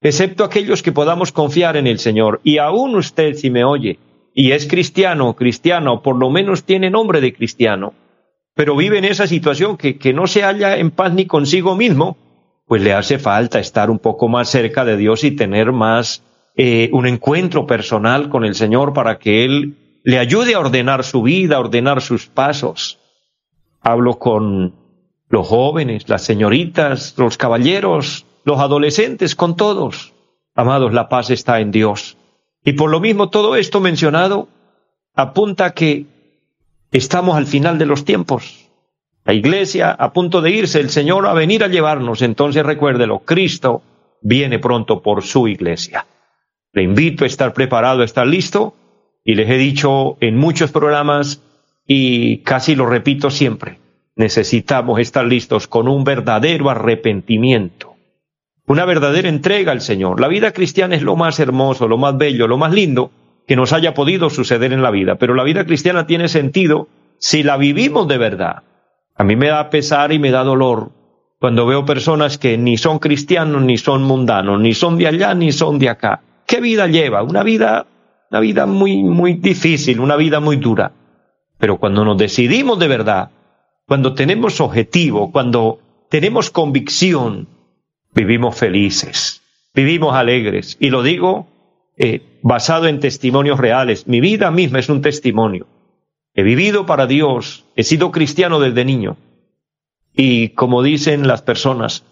excepto 0.00 0.44
aquellos 0.44 0.82
que 0.82 0.92
podamos 0.92 1.32
confiar 1.32 1.76
en 1.76 1.86
el 1.86 1.98
Señor. 1.98 2.40
Y 2.44 2.58
aún 2.58 2.96
usted, 2.96 3.34
si 3.34 3.50
me 3.50 3.64
oye, 3.64 3.98
y 4.34 4.52
es 4.52 4.66
cristiano, 4.66 5.34
cristiano, 5.34 6.02
por 6.02 6.16
lo 6.16 6.30
menos 6.30 6.64
tiene 6.64 6.90
nombre 6.90 7.20
de 7.20 7.32
cristiano, 7.32 7.94
pero 8.54 8.76
vive 8.76 8.98
en 8.98 9.04
esa 9.04 9.26
situación 9.26 9.76
que, 9.76 9.98
que 9.98 10.12
no 10.12 10.26
se 10.26 10.42
halla 10.42 10.76
en 10.76 10.90
paz 10.90 11.12
ni 11.12 11.26
consigo 11.26 11.76
mismo, 11.76 12.16
pues 12.66 12.82
le 12.82 12.92
hace 12.92 13.18
falta 13.18 13.58
estar 13.58 13.90
un 13.90 13.98
poco 13.98 14.28
más 14.28 14.48
cerca 14.48 14.84
de 14.84 14.96
Dios 14.96 15.24
y 15.24 15.32
tener 15.32 15.72
más 15.72 16.22
eh, 16.62 16.90
un 16.92 17.06
encuentro 17.06 17.66
personal 17.66 18.28
con 18.28 18.44
el 18.44 18.54
Señor 18.54 18.92
para 18.92 19.18
que 19.18 19.44
Él 19.46 19.76
le 20.04 20.18
ayude 20.18 20.54
a 20.54 20.60
ordenar 20.60 21.04
su 21.04 21.22
vida, 21.22 21.56
a 21.56 21.60
ordenar 21.60 22.02
sus 22.02 22.26
pasos. 22.26 22.98
Hablo 23.80 24.18
con 24.18 24.74
los 25.30 25.46
jóvenes, 25.46 26.08
las 26.10 26.22
señoritas, 26.22 27.14
los 27.16 27.38
caballeros, 27.38 28.26
los 28.44 28.58
adolescentes, 28.58 29.34
con 29.34 29.56
todos. 29.56 30.12
Amados, 30.54 30.92
la 30.92 31.08
paz 31.08 31.30
está 31.30 31.60
en 31.60 31.70
Dios. 31.70 32.18
Y 32.62 32.74
por 32.74 32.90
lo 32.90 33.00
mismo 33.00 33.30
todo 33.30 33.56
esto 33.56 33.80
mencionado 33.80 34.48
apunta 35.14 35.64
a 35.64 35.70
que 35.70 36.04
Estamos 36.92 37.36
al 37.36 37.46
final 37.46 37.78
de 37.78 37.86
los 37.86 38.04
tiempos. 38.04 38.68
La 39.24 39.32
iglesia 39.32 39.92
a 39.92 40.12
punto 40.12 40.40
de 40.40 40.50
irse, 40.50 40.80
el 40.80 40.90
Señor 40.90 41.26
a 41.26 41.34
venir 41.34 41.62
a 41.62 41.68
llevarnos. 41.68 42.20
Entonces 42.20 42.66
recuérdelo, 42.66 43.20
Cristo 43.20 43.82
viene 44.22 44.58
pronto 44.58 45.00
por 45.00 45.22
su 45.22 45.46
iglesia. 45.46 46.04
Le 46.72 46.82
invito 46.82 47.24
a 47.24 47.26
estar 47.26 47.52
preparado, 47.52 48.02
a 48.02 48.04
estar 48.04 48.26
listo. 48.26 48.74
Y 49.24 49.34
les 49.34 49.50
he 49.50 49.58
dicho 49.58 50.16
en 50.20 50.36
muchos 50.36 50.70
programas 50.70 51.42
y 51.92 52.38
casi 52.38 52.76
lo 52.76 52.86
repito 52.86 53.30
siempre, 53.30 53.80
necesitamos 54.14 55.00
estar 55.00 55.26
listos 55.26 55.66
con 55.66 55.88
un 55.88 56.04
verdadero 56.04 56.70
arrepentimiento, 56.70 57.96
una 58.64 58.84
verdadera 58.84 59.28
entrega 59.28 59.72
al 59.72 59.80
Señor. 59.80 60.20
La 60.20 60.28
vida 60.28 60.52
cristiana 60.52 60.94
es 60.94 61.02
lo 61.02 61.16
más 61.16 61.40
hermoso, 61.40 61.88
lo 61.88 61.98
más 61.98 62.16
bello, 62.16 62.46
lo 62.46 62.58
más 62.58 62.72
lindo, 62.72 63.10
que 63.44 63.56
nos 63.56 63.72
haya 63.72 63.92
podido 63.92 64.30
suceder 64.30 64.72
en 64.72 64.82
la 64.82 64.92
vida, 64.92 65.16
pero 65.16 65.34
la 65.34 65.42
vida 65.42 65.64
cristiana 65.64 66.06
tiene 66.06 66.28
sentido 66.28 66.86
si 67.18 67.42
la 67.42 67.56
vivimos 67.56 68.06
de 68.06 68.18
verdad. 68.18 68.62
A 69.16 69.24
mí 69.24 69.34
me 69.34 69.48
da 69.48 69.68
pesar 69.68 70.12
y 70.12 70.20
me 70.20 70.30
da 70.30 70.44
dolor 70.44 70.92
cuando 71.40 71.66
veo 71.66 71.84
personas 71.84 72.38
que 72.38 72.56
ni 72.56 72.76
son 72.76 73.00
cristianos 73.00 73.62
ni 73.62 73.78
son 73.78 74.04
mundanos, 74.04 74.60
ni 74.60 74.74
son 74.74 74.96
de 74.96 75.08
allá 75.08 75.34
ni 75.34 75.50
son 75.50 75.80
de 75.80 75.88
acá. 75.88 76.20
¿Qué 76.50 76.60
vida 76.60 76.88
lleva? 76.88 77.22
Una 77.22 77.44
vida, 77.44 77.86
una 78.28 78.40
vida 78.40 78.66
muy, 78.66 79.04
muy 79.04 79.34
difícil, 79.34 80.00
una 80.00 80.16
vida 80.16 80.40
muy 80.40 80.56
dura. 80.56 80.90
Pero 81.58 81.78
cuando 81.78 82.04
nos 82.04 82.18
decidimos 82.18 82.76
de 82.80 82.88
verdad, 82.88 83.30
cuando 83.86 84.14
tenemos 84.14 84.60
objetivo, 84.60 85.30
cuando 85.30 85.78
tenemos 86.08 86.50
convicción, 86.50 87.46
vivimos 88.12 88.58
felices, 88.58 89.42
vivimos 89.76 90.16
alegres. 90.16 90.76
Y 90.80 90.90
lo 90.90 91.04
digo 91.04 91.46
eh, 91.96 92.40
basado 92.42 92.88
en 92.88 92.98
testimonios 92.98 93.60
reales. 93.60 94.08
Mi 94.08 94.20
vida 94.20 94.50
misma 94.50 94.80
es 94.80 94.88
un 94.88 95.02
testimonio. 95.02 95.68
He 96.34 96.42
vivido 96.42 96.84
para 96.84 97.06
Dios, 97.06 97.64
he 97.76 97.84
sido 97.84 98.10
cristiano 98.10 98.58
desde 98.58 98.84
niño. 98.84 99.18
Y 100.16 100.48
como 100.48 100.82
dicen 100.82 101.28
las 101.28 101.42
personas, 101.42 102.02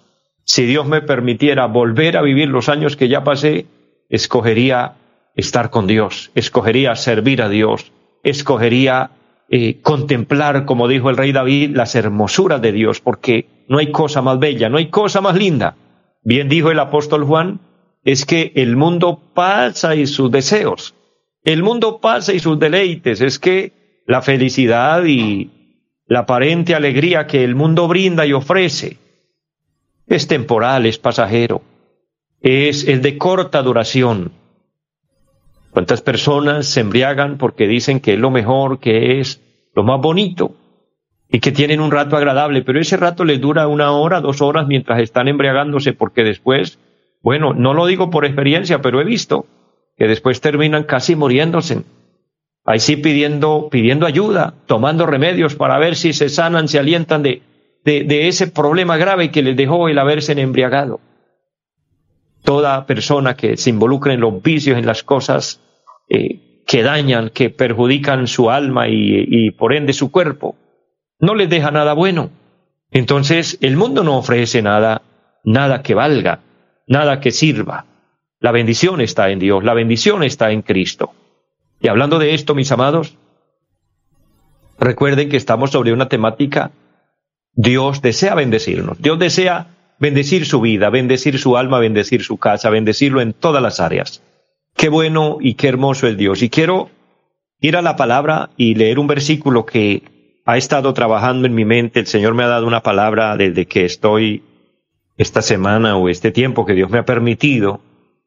si 0.44 0.64
Dios 0.64 0.86
me 0.86 1.02
permitiera 1.02 1.66
volver 1.66 2.16
a 2.16 2.22
vivir 2.22 2.48
los 2.48 2.68
años 2.68 2.96
que 2.96 3.08
ya 3.08 3.24
pasé, 3.24 3.66
escogería 4.08 4.96
estar 5.34 5.70
con 5.70 5.86
Dios, 5.86 6.30
escogería 6.34 6.96
servir 6.96 7.42
a 7.42 7.48
Dios, 7.48 7.92
escogería 8.22 9.10
eh, 9.50 9.80
contemplar, 9.80 10.64
como 10.64 10.88
dijo 10.88 11.10
el 11.10 11.16
rey 11.16 11.32
David, 11.32 11.76
las 11.76 11.94
hermosuras 11.94 12.60
de 12.60 12.72
Dios, 12.72 13.00
porque 13.00 13.46
no 13.68 13.78
hay 13.78 13.90
cosa 13.92 14.20
más 14.20 14.38
bella, 14.38 14.68
no 14.68 14.78
hay 14.78 14.88
cosa 14.88 15.20
más 15.20 15.36
linda. 15.36 15.76
Bien 16.22 16.48
dijo 16.48 16.70
el 16.70 16.80
apóstol 16.80 17.24
Juan, 17.24 17.60
es 18.04 18.24
que 18.26 18.52
el 18.56 18.76
mundo 18.76 19.20
pasa 19.34 19.94
y 19.94 20.06
sus 20.06 20.30
deseos, 20.30 20.94
el 21.44 21.62
mundo 21.62 21.98
pasa 22.00 22.32
y 22.32 22.40
sus 22.40 22.58
deleites, 22.58 23.20
es 23.20 23.38
que 23.38 24.02
la 24.06 24.22
felicidad 24.22 25.04
y 25.04 25.50
la 26.06 26.20
aparente 26.20 26.74
alegría 26.74 27.26
que 27.26 27.44
el 27.44 27.54
mundo 27.54 27.86
brinda 27.86 28.26
y 28.26 28.32
ofrece 28.32 28.96
es 30.08 30.26
temporal, 30.26 30.86
es 30.86 30.98
pasajero, 30.98 31.62
es, 32.40 32.86
es 32.86 33.02
de 33.02 33.18
corta 33.18 33.62
duración. 33.62 34.32
¿Cuántas 35.70 36.02
personas 36.02 36.66
se 36.66 36.80
embriagan 36.80 37.38
porque 37.38 37.66
dicen 37.66 38.00
que 38.00 38.14
es 38.14 38.18
lo 38.18 38.30
mejor, 38.30 38.80
que 38.80 39.20
es 39.20 39.40
lo 39.74 39.84
más 39.84 40.00
bonito 40.00 40.54
y 41.30 41.40
que 41.40 41.52
tienen 41.52 41.80
un 41.80 41.90
rato 41.90 42.16
agradable, 42.16 42.62
pero 42.62 42.80
ese 42.80 42.96
rato 42.96 43.24
les 43.24 43.40
dura 43.40 43.68
una 43.68 43.92
hora, 43.92 44.20
dos 44.20 44.40
horas 44.40 44.66
mientras 44.66 45.00
están 45.00 45.28
embriagándose 45.28 45.92
porque 45.92 46.24
después 46.24 46.78
bueno, 47.22 47.52
no 47.52 47.74
lo 47.74 47.86
digo 47.86 48.10
por 48.10 48.24
experiencia, 48.24 48.80
pero 48.80 49.00
he 49.00 49.04
visto 49.04 49.46
que 49.96 50.06
después 50.06 50.40
terminan 50.40 50.84
casi 50.84 51.16
muriéndose. 51.16 51.82
Ahí 52.64 52.78
sí 52.78 52.96
pidiendo, 52.96 53.68
pidiendo 53.70 54.06
ayuda, 54.06 54.54
tomando 54.66 55.06
remedios 55.06 55.54
para 55.54 55.78
ver 55.78 55.96
si 55.96 56.12
se 56.12 56.28
sanan, 56.28 56.68
se 56.68 56.78
alientan 56.78 57.22
de, 57.22 57.42
ese 57.84 58.46
problema 58.48 58.96
grave 58.96 59.30
que 59.30 59.42
les 59.42 59.56
dejó 59.56 59.88
el 59.88 59.98
haberse 59.98 60.38
embriagado. 60.40 61.00
Toda 62.48 62.86
persona 62.86 63.34
que 63.34 63.56
se 63.56 63.70
involucre 63.70 64.14
en 64.14 64.20
los 64.20 64.42
vicios, 64.42 64.78
en 64.78 64.86
las 64.86 65.02
cosas 65.02 65.60
eh, 66.08 66.62
que 66.66 66.82
dañan, 66.82 67.28
que 67.30 67.50
perjudican 67.50 68.26
su 68.26 68.50
alma 68.50 68.88
y, 68.88 69.24
y 69.28 69.50
por 69.50 69.74
ende 69.74 69.92
su 69.92 70.10
cuerpo, 70.10 70.56
no 71.20 71.34
les 71.34 71.50
deja 71.50 71.70
nada 71.70 71.92
bueno. 71.92 72.30
Entonces, 72.90 73.58
el 73.60 73.76
mundo 73.76 74.02
no 74.02 74.16
ofrece 74.16 74.62
nada, 74.62 75.02
nada 75.44 75.82
que 75.82 75.94
valga 75.94 76.40
nada 76.88 77.20
que 77.20 77.30
sirva. 77.30 77.84
La 78.40 78.50
bendición 78.50 79.00
está 79.00 79.30
en 79.30 79.38
Dios, 79.38 79.62
la 79.62 79.74
bendición 79.74 80.22
está 80.24 80.50
en 80.50 80.62
Cristo. 80.62 81.12
Y 81.80 81.88
hablando 81.88 82.18
de 82.18 82.34
esto, 82.34 82.54
mis 82.54 82.72
amados, 82.72 83.16
recuerden 84.78 85.28
que 85.28 85.36
estamos 85.36 85.70
sobre 85.70 85.92
una 85.92 86.08
temática, 86.08 86.72
Dios 87.52 88.02
desea 88.02 88.34
bendecirnos, 88.34 89.00
Dios 89.00 89.18
desea 89.18 89.66
bendecir 89.98 90.46
su 90.46 90.60
vida, 90.60 90.90
bendecir 90.90 91.38
su 91.38 91.56
alma, 91.56 91.78
bendecir 91.78 92.22
su 92.22 92.36
casa, 92.36 92.70
bendecirlo 92.70 93.20
en 93.20 93.32
todas 93.32 93.62
las 93.62 93.80
áreas. 93.80 94.22
Qué 94.76 94.88
bueno 94.88 95.38
y 95.40 95.54
qué 95.54 95.68
hermoso 95.68 96.06
es 96.06 96.16
Dios. 96.16 96.42
Y 96.42 96.50
quiero 96.50 96.90
ir 97.60 97.76
a 97.76 97.82
la 97.82 97.96
palabra 97.96 98.50
y 98.56 98.74
leer 98.74 98.98
un 98.98 99.08
versículo 99.08 99.66
que 99.66 100.02
ha 100.44 100.56
estado 100.56 100.94
trabajando 100.94 101.46
en 101.46 101.54
mi 101.54 101.64
mente. 101.64 102.00
El 102.00 102.06
Señor 102.06 102.34
me 102.34 102.44
ha 102.44 102.48
dado 102.48 102.66
una 102.66 102.82
palabra 102.82 103.36
desde 103.36 103.66
que 103.66 103.84
estoy 103.84 104.42
esta 105.16 105.42
semana 105.42 105.96
o 105.96 106.08
este 106.08 106.30
tiempo 106.30 106.64
que 106.64 106.74
Dios 106.74 106.90
me 106.90 106.98
ha 106.98 107.04
permitido 107.04 107.80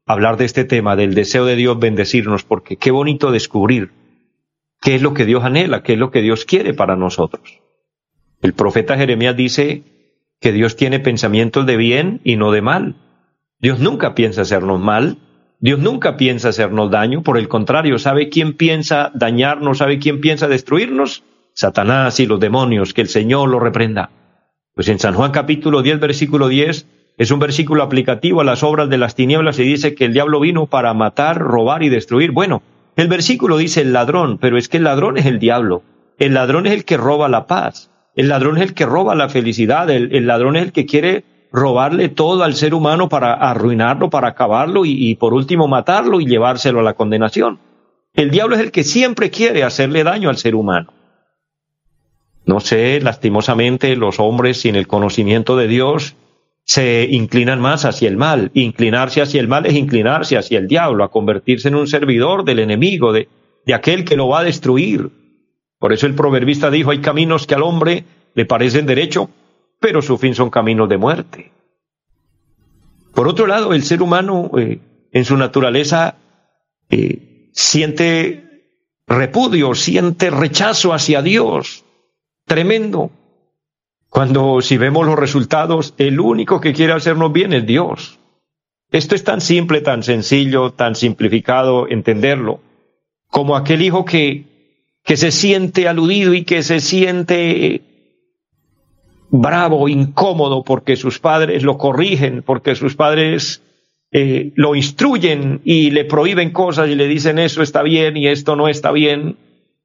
hablar 0.06 0.36
de 0.38 0.46
este 0.46 0.66
tema, 0.66 0.96
del 0.96 1.13
deseo 1.13 1.46
de 1.46 1.56
Dios 1.56 1.80
bendecirnos, 1.80 2.44
porque 2.44 2.75
qué 2.75 2.92
bonito 2.92 3.32
descubrir 3.32 3.92
qué 4.82 4.96
es 4.96 5.01
lo 5.01 5.13
que 5.13 5.25
Dios 5.25 5.44
anhela, 5.44 5.84
qué 5.84 5.94
es 5.94 6.00
lo 6.00 6.12
que 6.12 6.22
Dios 6.22 6.44
quiere 6.44 6.74
para 6.74 6.98
nosotros. 6.98 7.60
El 8.42 8.54
profeta 8.54 8.98
Jeremías 8.98 9.38
dice 9.38 9.84
que 10.41 10.51
Dios 10.51 10.75
tiene 10.75 11.00
pensamientos 11.00 11.65
de 11.65 11.77
bien 11.77 12.19
y 12.24 12.36
no 12.36 12.51
de 12.51 12.62
mal. 12.62 12.95
Dios 13.60 13.79
nunca 13.79 14.15
piensa 14.15 14.41
hacernos 14.41 14.81
mal, 14.81 15.19
Dios 15.60 15.77
nunca 15.77 16.17
piensa 16.17 16.50
hacernos 16.50 16.89
daño, 16.89 17.21
por 17.21 17.38
el 17.38 17.48
contrario, 17.48 18.00
¿sabe 18.00 18.29
quién 18.29 18.53
piensa 18.53 19.12
dañarnos? 19.13 19.77
¿Sabe 19.77 20.00
quién 20.00 20.19
piensa 20.19 20.48
destruirnos? 20.48 21.24
Satanás 21.53 22.19
y 22.19 22.25
los 22.25 22.39
demonios, 22.39 22.95
que 22.95 23.01
el 23.01 23.07
Señor 23.07 23.48
lo 23.50 23.60
reprenda. 23.60 24.10
Pues 24.74 24.88
en 24.88 24.98
San 24.98 25.13
Juan 25.13 25.29
capítulo 25.29 25.83
10, 25.83 26.00
versículo 26.00 26.48
10, 26.48 26.88
es 27.19 27.29
un 27.29 27.38
versículo 27.38 27.83
aplicativo 27.83 28.41
a 28.41 28.43
las 28.43 28.63
obras 28.63 28.89
de 28.89 28.98
las 28.98 29.13
tinieblas 29.13 29.60
y 29.60 29.63
dice 29.63 29.93
que 29.93 30.05
el 30.05 30.13
diablo 30.13 30.39
vino 30.39 30.65
para 30.65 30.95
matar, 30.95 31.38
robar 31.38 31.83
y 31.83 31.89
destruir. 31.89 32.31
Bueno, 32.31 32.63
el 32.95 33.07
versículo 33.07 33.57
dice 33.57 33.81
el 33.81 33.93
ladrón, 33.93 34.39
pero 34.39 34.57
es 34.57 34.67
que 34.67 34.77
el 34.77 34.86
ladrón 34.86 35.19
es 35.19 35.27
el 35.27 35.38
diablo. 35.38 35.83
El 36.17 36.33
ladrón 36.33 36.65
es 36.65 36.74
el 36.74 36.86
que 36.86 36.98
roba 36.98 37.29
la 37.29 37.45
paz. 37.45 37.90
El 38.15 38.27
ladrón 38.27 38.58
es 38.58 38.63
el 38.63 38.74
que 38.74 38.86
roba 38.86 39.15
la 39.15 39.30
felicidad. 39.30 39.89
El, 39.89 40.27
ladrón 40.27 40.56
es 40.58 40.63
el 40.63 40.72
que 40.72 40.86
quiere 40.86 41.24
robarle 41.51 42.10
todo 42.10 42.44
al 42.44 42.56
ser 42.56 42.74
humano 42.74 43.10
para 43.10 43.34
arruinarlo, 43.34 44.10
para 44.10 44.30
acabarlo 44.30 44.84
y, 44.86 45.15
por 45.15 45.34
último 45.34 45.68
matarlo 45.68 46.20
y 46.20 46.25
llevárselo 46.25 46.80
a 46.80 46.84
la 46.84 46.94
condenación. 46.94 47.60
El 48.13 48.32
diablo 48.32 48.56
es 48.56 48.62
el 48.62 48.72
que 48.72 48.84
siempre 48.84 49.30
quiere 49.30 49.63
hacerle 49.63 50.03
daño 50.03 50.30
al 50.30 50.38
ser 50.38 50.56
humano. 50.56 50.94
No 52.46 52.60
sé, 52.60 53.00
lastimosamente 53.01 53.96
los 53.96 54.20
hombres 54.20 54.60
sin 54.60 54.75
el 54.75 54.88
conocimiento 54.88 55.56
de 55.56 55.68
Dios 55.68 56.15
se 56.63 57.08
inclinan 57.10 57.62
más 57.62 57.86
hacia 57.86 58.10
el 58.10 58.18
mal. 58.18 58.51
Inclinarse 58.53 59.22
hacia 59.22 59.39
el 59.39 59.48
mal 59.48 59.65
es 59.65 59.74
inclinarse 59.74 60.38
hacia 60.38 60.60
el 60.60 60.68
diablo, 60.68 61.03
a 61.03 61.12
convertirse 61.12 61.70
en 61.70 61.75
un 61.75 61.88
servidor 61.88 62.44
del 62.44 62.60
enemigo, 62.60 63.13
de 63.13 63.27
aquel 63.74 64.03
que 64.03 64.18
lo 64.18 64.27
va 64.27 64.39
a 64.39 64.44
destruir. 64.44 65.21
Por 65.81 65.93
eso 65.93 66.05
el 66.05 66.13
proverbista 66.13 66.69
dijo, 66.69 66.91
hay 66.91 67.01
caminos 67.01 67.47
que 67.47 67.55
al 67.55 67.63
hombre 67.63 68.03
le 68.35 68.45
parecen 68.45 68.85
derecho, 68.85 69.31
pero 69.79 70.03
su 70.03 70.19
fin 70.19 70.35
son 70.35 70.51
caminos 70.51 70.88
de 70.88 71.00
muerte. 71.00 71.51
Por 73.15 73.27
otro 73.27 73.47
lado, 73.47 73.73
el 73.73 73.81
ser 73.81 74.03
humano 74.03 74.51
eh, 74.59 74.77
en 75.11 75.25
su 75.25 75.35
naturaleza 75.38 76.17
eh, 76.88 77.50
siente 77.51 78.75
repudio, 79.07 79.73
siente 79.73 80.29
rechazo 80.29 80.93
hacia 80.93 81.23
Dios. 81.23 81.83
Tremendo. 82.45 83.09
Cuando 84.07 84.61
si 84.61 84.77
vemos 84.77 85.07
los 85.07 85.17
resultados, 85.17 85.95
el 85.97 86.19
único 86.19 86.61
que 86.61 86.73
quiere 86.73 86.93
hacernos 86.93 87.33
bien 87.33 87.53
es 87.53 87.65
Dios. 87.65 88.19
Esto 88.91 89.15
es 89.15 89.23
tan 89.23 89.41
simple, 89.41 89.81
tan 89.81 90.03
sencillo, 90.03 90.73
tan 90.73 90.93
simplificado 90.93 91.88
entenderlo, 91.88 92.59
como 93.29 93.55
aquel 93.55 93.81
hijo 93.81 94.05
que, 94.05 94.50
que 95.03 95.17
se 95.17 95.31
siente 95.31 95.88
aludido 95.88 96.34
y 96.34 96.43
que 96.43 96.63
se 96.63 96.79
siente 96.79 97.81
bravo, 99.29 99.88
incómodo, 99.88 100.63
porque 100.63 100.96
sus 100.96 101.20
padres 101.20 101.63
lo 101.63 101.77
corrigen, 101.77 102.43
porque 102.43 102.75
sus 102.75 102.96
padres 102.96 103.63
eh, 104.12 104.51
lo 104.55 104.75
instruyen 104.75 105.62
y 105.63 105.91
le 105.91 106.05
prohíben 106.05 106.51
cosas 106.51 106.89
y 106.89 106.96
le 106.96 107.08
dicen 107.08 107.39
eso 107.39 107.62
está 107.62 107.81
bien 107.81 108.17
y 108.17 108.27
esto 108.27 108.55
no 108.55 108.67
está 108.67 108.91
bien, 108.91 109.38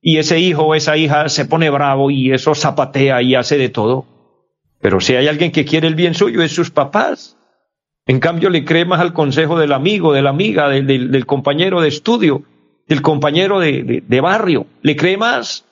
y 0.03 0.19
ese 0.19 0.39
hijo 0.39 0.65
o 0.65 0.75
esa 0.75 0.97
hija 0.97 1.29
se 1.29 1.47
pone 1.47 1.71
bravo 1.71 2.11
y 2.11 2.33
eso 2.33 2.55
zapatea 2.55 3.23
y 3.23 3.35
hace 3.35 3.57
de 3.57 3.69
todo. 3.69 4.07
Pero 4.81 5.01
si 5.01 5.15
hay 5.15 5.27
alguien 5.27 5.53
que 5.53 5.65
quiere 5.65 5.89
el 5.89 5.95
bien 5.95 6.15
suyo, 6.15 6.43
es 6.43 6.53
sus 6.53 6.71
papás. 6.71 7.37
En 8.07 8.21
cambio, 8.21 8.51
le 8.51 8.65
cree 8.65 8.85
más 8.85 9.01
al 9.01 9.13
consejo 9.13 9.59
del 9.59 9.73
amigo, 9.73 10.13
de 10.13 10.23
la 10.23 10.31
amiga, 10.31 10.69
del, 10.69 11.27
compañero 11.27 11.81
de 11.81 11.89
estudio, 11.89 12.43
del 12.89 13.03
compañero 13.03 13.61
de, 13.61 14.03
de 14.07 14.21
barrio. 14.21 14.67
Le 14.83 14.97
cree 14.97 15.17
más. 15.17 15.65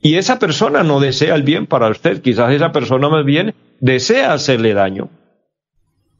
Y 0.00 0.16
esa 0.16 0.38
persona 0.38 0.82
no 0.82 1.00
desea 1.00 1.34
el 1.34 1.42
bien 1.42 1.66
para 1.66 1.88
usted. 1.88 2.20
Quizás 2.20 2.52
esa 2.52 2.72
persona 2.72 3.08
más 3.08 3.24
bien 3.24 3.54
desea 3.80 4.32
hacerle 4.32 4.74
daño. 4.74 5.08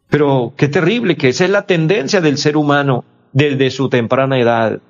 Pero 0.08 0.54
qué 0.56 0.68
terrible 0.68 1.16
que 1.16 1.28
esa 1.28 1.44
es 1.44 1.50
la 1.50 1.66
tendencia 1.66 2.20
del 2.20 2.38
ser 2.38 2.56
humano 2.56 3.04
desde 3.32 3.70
su 3.70 3.88
temprana 3.88 4.38
edad. 4.38 4.80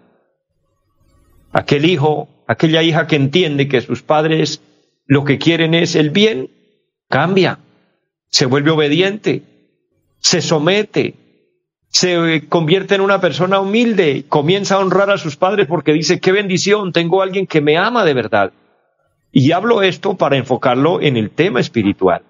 Aquel 1.53 1.87
hijo, 1.87 2.29
aquella 2.47 2.83
hija 2.83 3.07
que 3.07 3.17
entiende 3.17 3.69
que 3.69 3.81
sus 3.81 4.03
padres 4.03 4.61
lo 5.07 5.25
que 5.25 5.39
quieren 5.39 5.75
es 5.75 5.97
el 5.97 6.11
bien, 6.11 6.51
cambia, 7.09 7.59
se 8.29 8.47
vuelve 8.47 8.71
obediente, 8.71 9.43
se 10.19 10.41
somete, 10.41 11.15
se 11.95 12.49
convierte 12.49 12.97
en 12.97 13.03
una 13.03 13.21
persona 13.21 13.61
humilde, 13.61 14.25
comienza 14.29 14.75
a 14.75 14.79
honrar 14.81 15.11
a 15.11 15.17
sus 15.17 15.37
padres 15.37 15.69
porque 15.69 15.93
dice, 15.93 16.19
qué 16.19 16.33
bendición, 16.33 16.91
tengo 16.91 17.21
a 17.21 17.25
alguien 17.25 17.47
que 17.47 17.61
me 17.61 17.79
ama 17.79 18.05
de 18.05 18.15
verdad. 18.15 18.53
Y 19.31 19.53
hablo 19.53 19.81
esto 19.81 20.17
para 20.17 20.37
enfocarlo 20.37 21.01
en 21.01 21.17
el 21.17 21.31
tema 21.31 21.61
espiritual. 21.61 22.23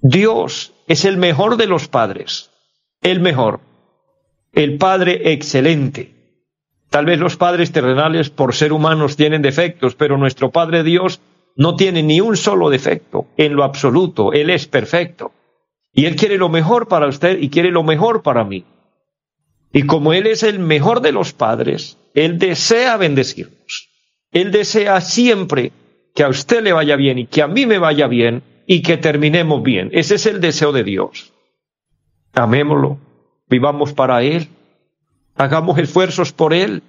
Dios 0.00 0.74
es 0.86 1.04
el 1.04 1.16
mejor 1.16 1.56
de 1.56 1.66
los 1.66 1.88
padres, 1.88 2.52
el 3.02 3.18
mejor, 3.18 3.58
el 4.52 4.78
Padre 4.78 5.32
excelente. 5.32 6.14
Tal 6.88 7.06
vez 7.06 7.18
los 7.18 7.36
padres 7.36 7.72
terrenales 7.72 8.30
por 8.30 8.54
ser 8.54 8.72
humanos 8.72 9.16
tienen 9.16 9.42
defectos, 9.42 9.96
pero 9.96 10.18
nuestro 10.18 10.52
Padre 10.52 10.84
Dios 10.84 11.20
no 11.56 11.74
tiene 11.74 12.04
ni 12.04 12.20
un 12.20 12.36
solo 12.36 12.70
defecto 12.70 13.26
en 13.36 13.56
lo 13.56 13.64
absoluto, 13.64 14.32
Él 14.32 14.50
es 14.50 14.68
perfecto. 14.68 15.32
Y 15.92 16.06
Él 16.06 16.14
quiere 16.14 16.38
lo 16.38 16.48
mejor 16.48 16.86
para 16.86 17.08
usted 17.08 17.40
y 17.40 17.48
quiere 17.50 17.72
lo 17.72 17.82
mejor 17.82 18.22
para 18.22 18.44
mí. 18.44 18.64
Y 19.74 19.82
como 19.82 20.14
Él 20.14 20.26
es 20.26 20.42
el 20.42 20.58
mejor 20.58 21.02
de 21.02 21.12
los 21.12 21.34
padres, 21.34 21.98
Él 22.14 22.38
desea 22.38 22.96
bendecirnos. 22.96 23.90
Él 24.32 24.50
desea 24.50 25.02
siempre 25.02 25.72
que 26.14 26.22
a 26.22 26.28
usted 26.28 26.62
le 26.62 26.72
vaya 26.72 26.96
bien 26.96 27.18
y 27.18 27.26
que 27.26 27.42
a 27.42 27.48
mí 27.48 27.66
me 27.66 27.78
vaya 27.78 28.06
bien 28.06 28.42
y 28.66 28.80
que 28.80 28.96
terminemos 28.96 29.62
bien. 29.62 29.90
Ese 29.92 30.14
es 30.14 30.24
el 30.24 30.40
deseo 30.40 30.72
de 30.72 30.84
Dios. 30.84 31.34
Amémoslo, 32.32 32.98
vivamos 33.48 33.92
para 33.92 34.22
Él, 34.22 34.48
hagamos 35.34 35.78
esfuerzos 35.78 36.32
por 36.32 36.54
Él. 36.54 36.82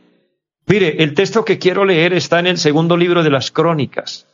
Mire, 0.66 1.04
el 1.04 1.14
texto 1.14 1.44
que 1.44 1.60
quiero 1.60 1.84
leer 1.84 2.14
está 2.14 2.40
en 2.40 2.48
el 2.48 2.58
segundo 2.58 2.96
libro 2.96 3.22
de 3.22 3.30
las 3.30 3.52
Crónicas 3.52 4.26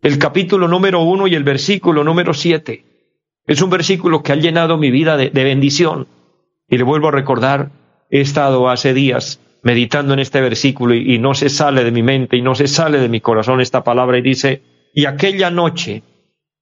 el 0.00 0.18
capítulo 0.18 0.68
número 0.68 1.02
uno 1.02 1.26
y 1.26 1.34
el 1.34 1.42
versículo 1.42 2.04
número 2.04 2.32
siete. 2.32 2.84
Es 3.46 3.62
un 3.62 3.70
versículo 3.70 4.22
que 4.22 4.32
ha 4.32 4.36
llenado 4.36 4.78
mi 4.78 4.90
vida 4.90 5.16
de, 5.16 5.30
bendición. 5.30 6.06
Y 6.68 6.76
le 6.76 6.84
vuelvo 6.84 7.08
a 7.08 7.12
recordar, 7.12 7.70
he 8.10 8.20
estado 8.20 8.68
hace 8.68 8.94
días 8.94 9.40
meditando 9.62 10.14
en 10.14 10.20
este 10.20 10.40
versículo 10.40 10.94
y, 10.94 11.18
no 11.18 11.34
se 11.34 11.48
sale 11.48 11.84
de 11.84 11.90
mi 11.90 12.02
mente 12.02 12.36
y 12.36 12.42
no 12.42 12.54
se 12.54 12.68
sale 12.68 12.98
de 12.98 13.08
mi 13.08 13.20
corazón 13.20 13.60
esta 13.60 13.84
palabra 13.84 14.18
y 14.18 14.22
dice, 14.22 14.62
y 14.94 15.06
aquella 15.06 15.50
noche 15.50 16.02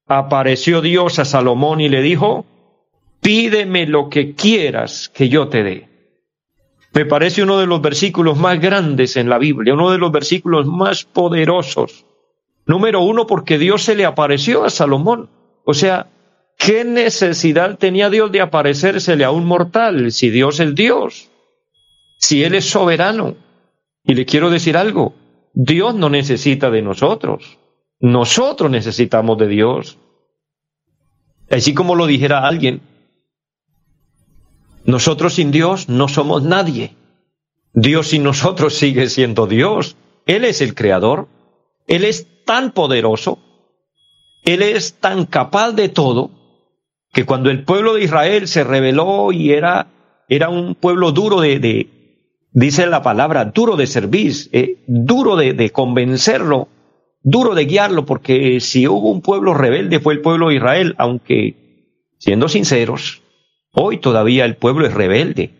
apareció 0.06 0.80
Dios 0.80 1.18
a 1.18 1.24
Salomón 1.24 1.80
y 1.80 1.88
le 1.88 2.02
dijo, 2.02 2.46
pídeme 3.20 3.86
lo 3.86 4.08
que 4.08 4.34
quieras 4.34 5.08
que 5.08 5.28
yo 5.28 5.48
te 5.48 5.62
dé. 5.62 5.88
Me 6.94 7.04
parece 7.04 7.42
uno 7.42 7.58
de 7.58 7.66
los 7.66 7.82
versículos 7.82 8.38
más 8.38 8.58
grandes 8.60 9.16
en 9.16 9.28
la 9.28 9.38
Biblia, 9.38 9.74
uno 9.74 9.90
de 9.90 9.98
los 9.98 10.10
versículos 10.10 10.66
más 10.66 11.04
poderosos 11.04 12.06
Número 12.66 13.00
uno, 13.00 13.26
porque 13.28 13.58
Dios 13.58 13.84
se 13.84 13.94
le 13.94 14.04
apareció 14.04 14.64
a 14.64 14.70
Salomón. 14.70 15.30
O 15.64 15.72
sea, 15.72 16.08
¿qué 16.58 16.84
necesidad 16.84 17.78
tenía 17.78 18.10
Dios 18.10 18.32
de 18.32 18.40
aparecérsele 18.40 19.24
a 19.24 19.30
un 19.30 19.46
mortal 19.46 20.10
si 20.10 20.30
Dios 20.30 20.58
es 20.58 20.74
Dios? 20.74 21.30
Si 22.26 22.42
Él 22.42 22.56
es 22.56 22.68
soberano. 22.68 23.36
Y 24.02 24.14
le 24.14 24.26
quiero 24.26 24.50
decir 24.50 24.76
algo, 24.76 25.14
Dios 25.54 25.94
no 25.94 26.10
necesita 26.10 26.72
de 26.72 26.82
nosotros. 26.82 27.56
Nosotros 28.00 28.68
necesitamos 28.68 29.38
de 29.38 29.46
Dios. 29.46 29.96
Así 31.48 31.72
como 31.72 31.94
lo 31.94 32.04
dijera 32.06 32.44
alguien, 32.44 32.80
nosotros 34.84 35.34
sin 35.34 35.52
Dios 35.52 35.88
no 35.88 36.08
somos 36.08 36.42
nadie. 36.42 36.96
Dios 37.72 38.08
sin 38.08 38.24
nosotros 38.24 38.74
sigue 38.74 39.08
siendo 39.08 39.46
Dios. 39.46 39.94
Él 40.26 40.44
es 40.44 40.60
el 40.60 40.74
creador. 40.74 41.28
Él 41.86 42.04
es 42.04 42.26
tan 42.44 42.72
poderoso, 42.72 43.38
Él 44.44 44.62
es 44.62 44.94
tan 44.94 45.26
capaz 45.26 45.70
de 45.70 45.88
todo, 45.88 46.32
que 47.12 47.24
cuando 47.24 47.50
el 47.50 47.62
pueblo 47.62 47.94
de 47.94 48.02
Israel 48.02 48.48
se 48.48 48.64
rebeló 48.64 49.30
y 49.30 49.52
era, 49.52 49.86
era 50.28 50.48
un 50.48 50.74
pueblo 50.74 51.12
duro 51.12 51.40
de, 51.40 51.60
de 51.60 51.95
dice 52.56 52.86
la 52.86 53.02
palabra, 53.02 53.44
duro 53.44 53.76
de 53.76 53.86
servir, 53.86 54.32
eh, 54.52 54.82
duro 54.88 55.36
de, 55.36 55.52
de 55.52 55.70
convencerlo, 55.70 56.68
duro 57.22 57.54
de 57.54 57.66
guiarlo, 57.66 58.04
porque 58.04 58.58
si 58.60 58.88
hubo 58.88 59.10
un 59.10 59.22
pueblo 59.22 59.54
rebelde 59.54 60.00
fue 60.00 60.14
el 60.14 60.20
pueblo 60.20 60.48
de 60.48 60.56
Israel, 60.56 60.94
aunque, 60.98 61.54
siendo 62.18 62.48
sinceros, 62.48 63.22
hoy 63.72 63.98
todavía 63.98 64.44
el 64.44 64.56
pueblo 64.56 64.86
es 64.86 64.94
rebelde. 64.94 65.50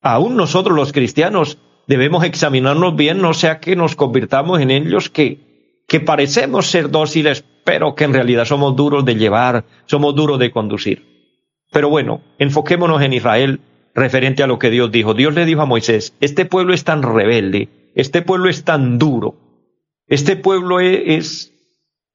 Aún 0.00 0.36
nosotros 0.36 0.74
los 0.74 0.92
cristianos 0.92 1.58
debemos 1.86 2.24
examinarnos 2.24 2.96
bien, 2.96 3.20
no 3.20 3.34
sea 3.34 3.60
que 3.60 3.76
nos 3.76 3.94
convirtamos 3.94 4.60
en 4.60 4.70
ellos 4.70 5.08
que 5.10 5.52
que 5.92 6.00
parecemos 6.00 6.68
ser 6.68 6.90
dóciles, 6.90 7.44
pero 7.64 7.94
que 7.94 8.04
en 8.04 8.14
realidad 8.14 8.46
somos 8.46 8.74
duros 8.74 9.04
de 9.04 9.16
llevar, 9.16 9.66
somos 9.84 10.14
duros 10.14 10.38
de 10.38 10.50
conducir. 10.50 11.28
Pero 11.70 11.90
bueno, 11.90 12.22
enfoquémonos 12.38 13.02
en 13.02 13.12
Israel 13.12 13.60
referente 13.94 14.42
a 14.42 14.46
lo 14.46 14.58
que 14.58 14.70
Dios 14.70 14.90
dijo. 14.90 15.14
Dios 15.14 15.34
le 15.34 15.44
dijo 15.44 15.62
a 15.62 15.66
Moisés, 15.66 16.14
este 16.20 16.44
pueblo 16.44 16.74
es 16.74 16.84
tan 16.84 17.02
rebelde, 17.02 17.68
este 17.94 18.22
pueblo 18.22 18.48
es 18.48 18.64
tan 18.64 18.98
duro, 18.98 19.36
este 20.06 20.36
pueblo 20.36 20.80
e-, 20.80 21.16
es, 21.16 21.52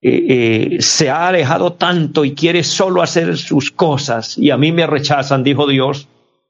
eh, 0.01 0.77
eh, 0.77 0.81
se 0.81 1.09
ha 1.09 1.27
alejado 1.27 1.73
tanto 1.73 2.25
y 2.25 2.33
quiere 2.33 2.63
solo 2.63 3.01
hacer 3.01 3.37
sus 3.37 3.71
cosas 3.71 4.37
y 4.37 4.51
a 4.51 4.57
mí 4.57 4.71
me 4.71 4.87
rechazan, 4.87 5.43
dijo 5.43 5.67
Dios. 5.67 6.07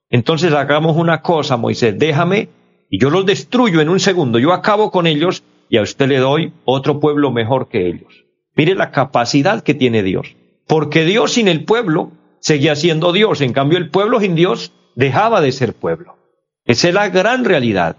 Entonces 0.10 0.54
hagamos 0.54 0.96
una 0.96 1.22
cosa, 1.22 1.58
Moisés, 1.58 1.98
déjame 1.98 2.50
y 2.90 3.00
yo 3.00 3.10
los 3.10 3.26
destruyo 3.26 3.82
en 3.82 3.90
un 3.90 4.00
segundo, 4.00 4.40
yo 4.40 4.54
acabo 4.54 4.92
con 4.92 5.08
ellos 5.08 5.44
y 5.70 5.78
a 5.78 5.82
usted 5.82 6.08
le 6.08 6.18
doy 6.18 6.54
otro 6.63 7.00
pueblo 7.00 7.32
mejor 7.32 7.68
que 7.68 7.88
ellos. 7.88 8.26
Mire 8.56 8.74
la 8.74 8.92
capacidad 8.92 9.62
que 9.62 9.74
tiene 9.74 10.02
Dios. 10.02 10.36
Porque 10.66 11.06
Dios 11.06 11.34
sin 11.34 11.48
el 11.48 11.63
pueblo 11.63 12.12
seguía 12.40 12.76
siendo 12.76 13.13
Dios. 13.13 13.42
En 13.42 13.54
cambio, 13.54 13.78
el 13.78 13.90
pueblo 13.90 14.20
sin 14.20 14.36
Dios 14.36 14.74
dejaba 14.97 15.39
de 15.39 15.53
ser 15.53 15.73
pueblo. 15.73 16.17
Esa 16.65 16.89
es 16.89 16.93
la 16.93 17.07
gran 17.07 17.45
realidad. 17.45 17.95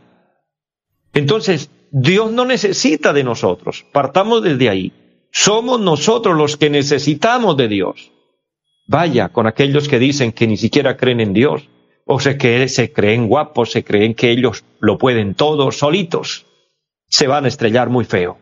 Entonces, 1.15 1.71
Dios 1.91 2.31
no 2.31 2.45
necesita 2.45 3.15
de 3.15 3.25
nosotros. 3.25 3.87
Partamos 3.93 4.43
desde 4.43 4.69
ahí. 4.69 4.93
Somos 5.33 5.81
nosotros 5.81 6.37
los 6.37 6.59
que 6.59 6.69
necesitamos 6.69 7.57
de 7.57 7.69
Dios. 7.69 8.13
Vaya 8.87 9.31
con 9.31 9.47
aquellos 9.47 9.89
que 9.89 9.99
dicen 9.99 10.33
que 10.33 10.47
ni 10.47 10.59
siquiera 10.59 10.99
creen 10.99 11.21
en 11.21 11.33
Dios, 11.33 11.69
o 12.05 12.21
se, 12.21 12.37
que 12.37 12.69
se 12.69 12.93
creen 12.93 13.29
guapos, 13.29 13.71
se 13.71 13.85
creen 13.85 14.15
que 14.15 14.31
ellos 14.31 14.65
lo 14.81 14.99
pueden 14.99 15.35
todo 15.35 15.71
solitos 15.73 16.45
se 17.09 17.27
van 17.27 17.45
a 17.45 17.49
estrellar 17.49 17.89
muy 17.89 18.05
feo, 18.05 18.39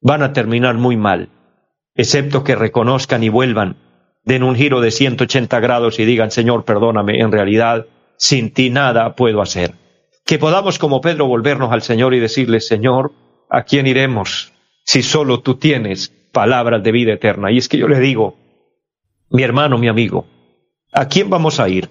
van 0.00 0.22
a 0.22 0.32
terminar 0.32 0.76
muy 0.76 0.96
mal, 0.96 1.28
excepto 1.94 2.44
que 2.44 2.56
reconozcan 2.56 3.22
y 3.22 3.28
vuelvan, 3.28 3.76
den 4.24 4.42
un 4.42 4.56
giro 4.56 4.80
de 4.80 4.90
180 4.90 5.60
grados 5.60 5.98
y 5.98 6.04
digan, 6.04 6.30
Señor, 6.30 6.64
perdóname, 6.64 7.20
en 7.20 7.30
realidad 7.30 7.86
sin 8.18 8.52
ti 8.52 8.70
nada 8.70 9.14
puedo 9.14 9.42
hacer. 9.42 9.74
Que 10.24 10.38
podamos 10.38 10.78
como 10.78 11.00
Pedro 11.00 11.26
volvernos 11.26 11.72
al 11.72 11.82
Señor 11.82 12.14
y 12.14 12.20
decirle, 12.20 12.60
Señor, 12.60 13.12
¿a 13.48 13.62
quién 13.62 13.86
iremos 13.86 14.52
si 14.84 15.02
solo 15.02 15.40
tú 15.40 15.56
tienes 15.56 16.08
palabras 16.32 16.82
de 16.82 16.92
vida 16.92 17.12
eterna? 17.12 17.52
Y 17.52 17.58
es 17.58 17.68
que 17.68 17.78
yo 17.78 17.88
le 17.88 18.00
digo, 18.00 18.36
Mi 19.30 19.42
hermano, 19.42 19.78
mi 19.78 19.88
amigo, 19.88 20.26
¿a 20.92 21.08
quién 21.08 21.30
vamos 21.30 21.58
a 21.60 21.68
ir? 21.68 21.88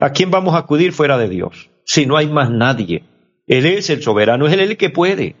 ¿A 0.00 0.10
quién 0.10 0.30
vamos 0.30 0.54
a 0.54 0.58
acudir 0.58 0.92
fuera 0.92 1.18
de 1.18 1.28
Dios? 1.28 1.70
Si 1.84 2.06
no 2.06 2.16
hay 2.16 2.26
más 2.28 2.50
nadie. 2.50 3.04
Él 3.46 3.66
es 3.66 3.90
el 3.90 4.02
soberano, 4.02 4.46
es 4.46 4.52
él 4.54 4.60
el 4.60 4.76
que 4.76 4.90
puede. 4.90 5.36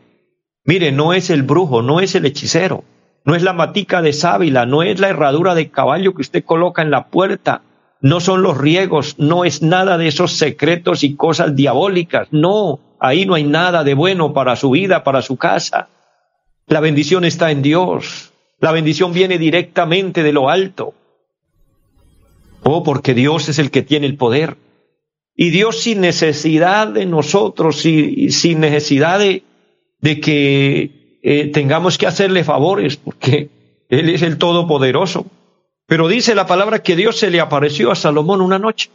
Mire, 0.64 0.92
no 0.92 1.12
es 1.12 1.30
el 1.30 1.42
brujo, 1.42 1.82
no 1.82 2.00
es 2.00 2.14
el 2.14 2.26
hechicero, 2.26 2.84
no 3.24 3.34
es 3.34 3.42
la 3.42 3.52
matica 3.52 4.02
de 4.02 4.12
sábila, 4.12 4.66
no 4.66 4.82
es 4.82 5.00
la 5.00 5.08
herradura 5.08 5.54
de 5.54 5.70
caballo 5.70 6.14
que 6.14 6.22
usted 6.22 6.44
coloca 6.44 6.82
en 6.82 6.90
la 6.90 7.08
puerta, 7.08 7.62
no 8.04 8.20
son 8.20 8.42
los 8.42 8.58
riegos, 8.58 9.14
no 9.16 9.46
es 9.46 9.62
nada 9.62 9.96
de 9.96 10.08
esos 10.08 10.34
secretos 10.34 11.04
y 11.04 11.16
cosas 11.16 11.56
diabólicas, 11.56 12.28
no, 12.32 12.78
ahí 13.00 13.24
no 13.24 13.32
hay 13.32 13.44
nada 13.44 13.82
de 13.82 13.94
bueno 13.94 14.34
para 14.34 14.56
su 14.56 14.72
vida, 14.72 15.02
para 15.04 15.22
su 15.22 15.38
casa. 15.38 15.88
La 16.66 16.80
bendición 16.80 17.24
está 17.24 17.50
en 17.50 17.62
Dios, 17.62 18.34
la 18.60 18.72
bendición 18.72 19.14
viene 19.14 19.38
directamente 19.38 20.22
de 20.22 20.34
lo 20.34 20.50
alto. 20.50 20.92
Oh, 22.62 22.82
porque 22.82 23.14
Dios 23.14 23.48
es 23.48 23.58
el 23.58 23.70
que 23.70 23.80
tiene 23.80 24.06
el 24.06 24.18
poder. 24.18 24.58
Y 25.34 25.48
Dios 25.48 25.80
sin 25.80 26.02
necesidad 26.02 26.88
de 26.88 27.06
nosotros, 27.06 27.86
y, 27.86 28.30
sin 28.32 28.60
necesidad 28.60 29.18
de, 29.18 29.42
que 30.20 31.20
eh, 31.22 31.46
tengamos 31.54 31.96
que 31.96 32.06
hacerle 32.06 32.44
favores, 32.44 32.98
porque 32.98 33.48
Él 33.88 34.10
es 34.10 34.20
el 34.20 34.36
Todopoderoso. 34.36 35.24
Pero 35.86 36.08
dice 36.08 36.34
la 36.34 36.46
palabra 36.46 36.82
que 36.82 36.96
Dios 36.96 37.18
se 37.18 37.30
le 37.30 37.40
apareció 37.40 37.90
a 37.90 37.94
Salomón 37.94 38.40
una 38.40 38.58
noche. 38.58 38.90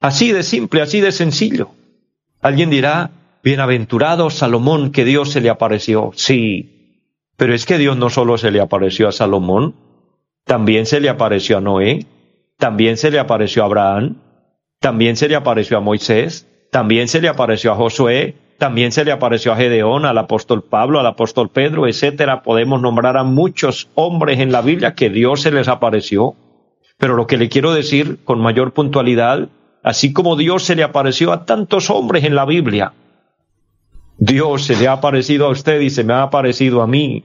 Así 0.00 0.32
de 0.32 0.42
simple, 0.42 0.82
así 0.82 1.00
de 1.00 1.12
sencillo. 1.12 1.70
Alguien 2.42 2.70
dirá, 2.70 3.10
bienaventurado 3.42 4.30
Salomón 4.30 4.92
que 4.92 5.04
Dios 5.04 5.32
se 5.32 5.40
le 5.40 5.50
apareció. 5.50 6.12
Sí, 6.14 6.76
pero 7.36 7.54
es 7.54 7.66
que 7.66 7.78
Dios 7.78 7.96
no 7.96 8.10
solo 8.10 8.38
se 8.38 8.50
le 8.50 8.60
apareció 8.60 9.08
a 9.08 9.12
Salomón, 9.12 9.74
también 10.44 10.86
se 10.86 11.00
le 11.00 11.08
apareció 11.08 11.58
a 11.58 11.60
Noé, 11.60 12.06
también 12.58 12.96
se 12.96 13.10
le 13.10 13.18
apareció 13.18 13.62
a 13.62 13.66
Abraham, 13.66 14.16
también 14.80 15.16
se 15.16 15.28
le 15.28 15.36
apareció 15.36 15.76
a 15.76 15.80
Moisés, 15.80 16.46
también 16.70 17.08
se 17.08 17.20
le 17.20 17.28
apareció 17.28 17.72
a 17.72 17.76
Josué, 17.76 18.34
también 18.58 18.92
se 18.92 19.04
le 19.04 19.12
apareció 19.12 19.52
a 19.52 19.56
Gedeón, 19.56 20.04
al 20.04 20.18
apóstol 20.18 20.62
Pablo, 20.62 21.00
al 21.00 21.06
apóstol 21.06 21.50
Pedro, 21.50 21.86
etcétera. 21.86 22.42
Podemos 22.42 22.80
nombrar 22.80 23.16
a 23.16 23.24
muchos 23.24 23.88
hombres 23.94 24.40
en 24.40 24.52
la 24.52 24.62
Biblia 24.62 24.94
que 24.94 25.10
Dios 25.10 25.42
se 25.42 25.50
les 25.50 25.68
apareció. 25.68 26.34
Pero 26.98 27.16
lo 27.16 27.26
que 27.26 27.36
le 27.36 27.48
quiero 27.48 27.74
decir 27.74 28.18
con 28.24 28.40
mayor 28.40 28.72
puntualidad, 28.72 29.48
así 29.82 30.12
como 30.12 30.36
Dios 30.36 30.64
se 30.64 30.74
le 30.74 30.82
apareció 30.82 31.32
a 31.32 31.44
tantos 31.44 31.90
hombres 31.90 32.24
en 32.24 32.34
la 32.34 32.46
Biblia, 32.46 32.94
Dios 34.18 34.64
se 34.64 34.76
le 34.76 34.88
ha 34.88 34.92
aparecido 34.92 35.46
a 35.46 35.50
usted 35.50 35.80
y 35.80 35.90
se 35.90 36.04
me 36.04 36.14
ha 36.14 36.22
aparecido 36.22 36.80
a 36.80 36.86
mí. 36.86 37.24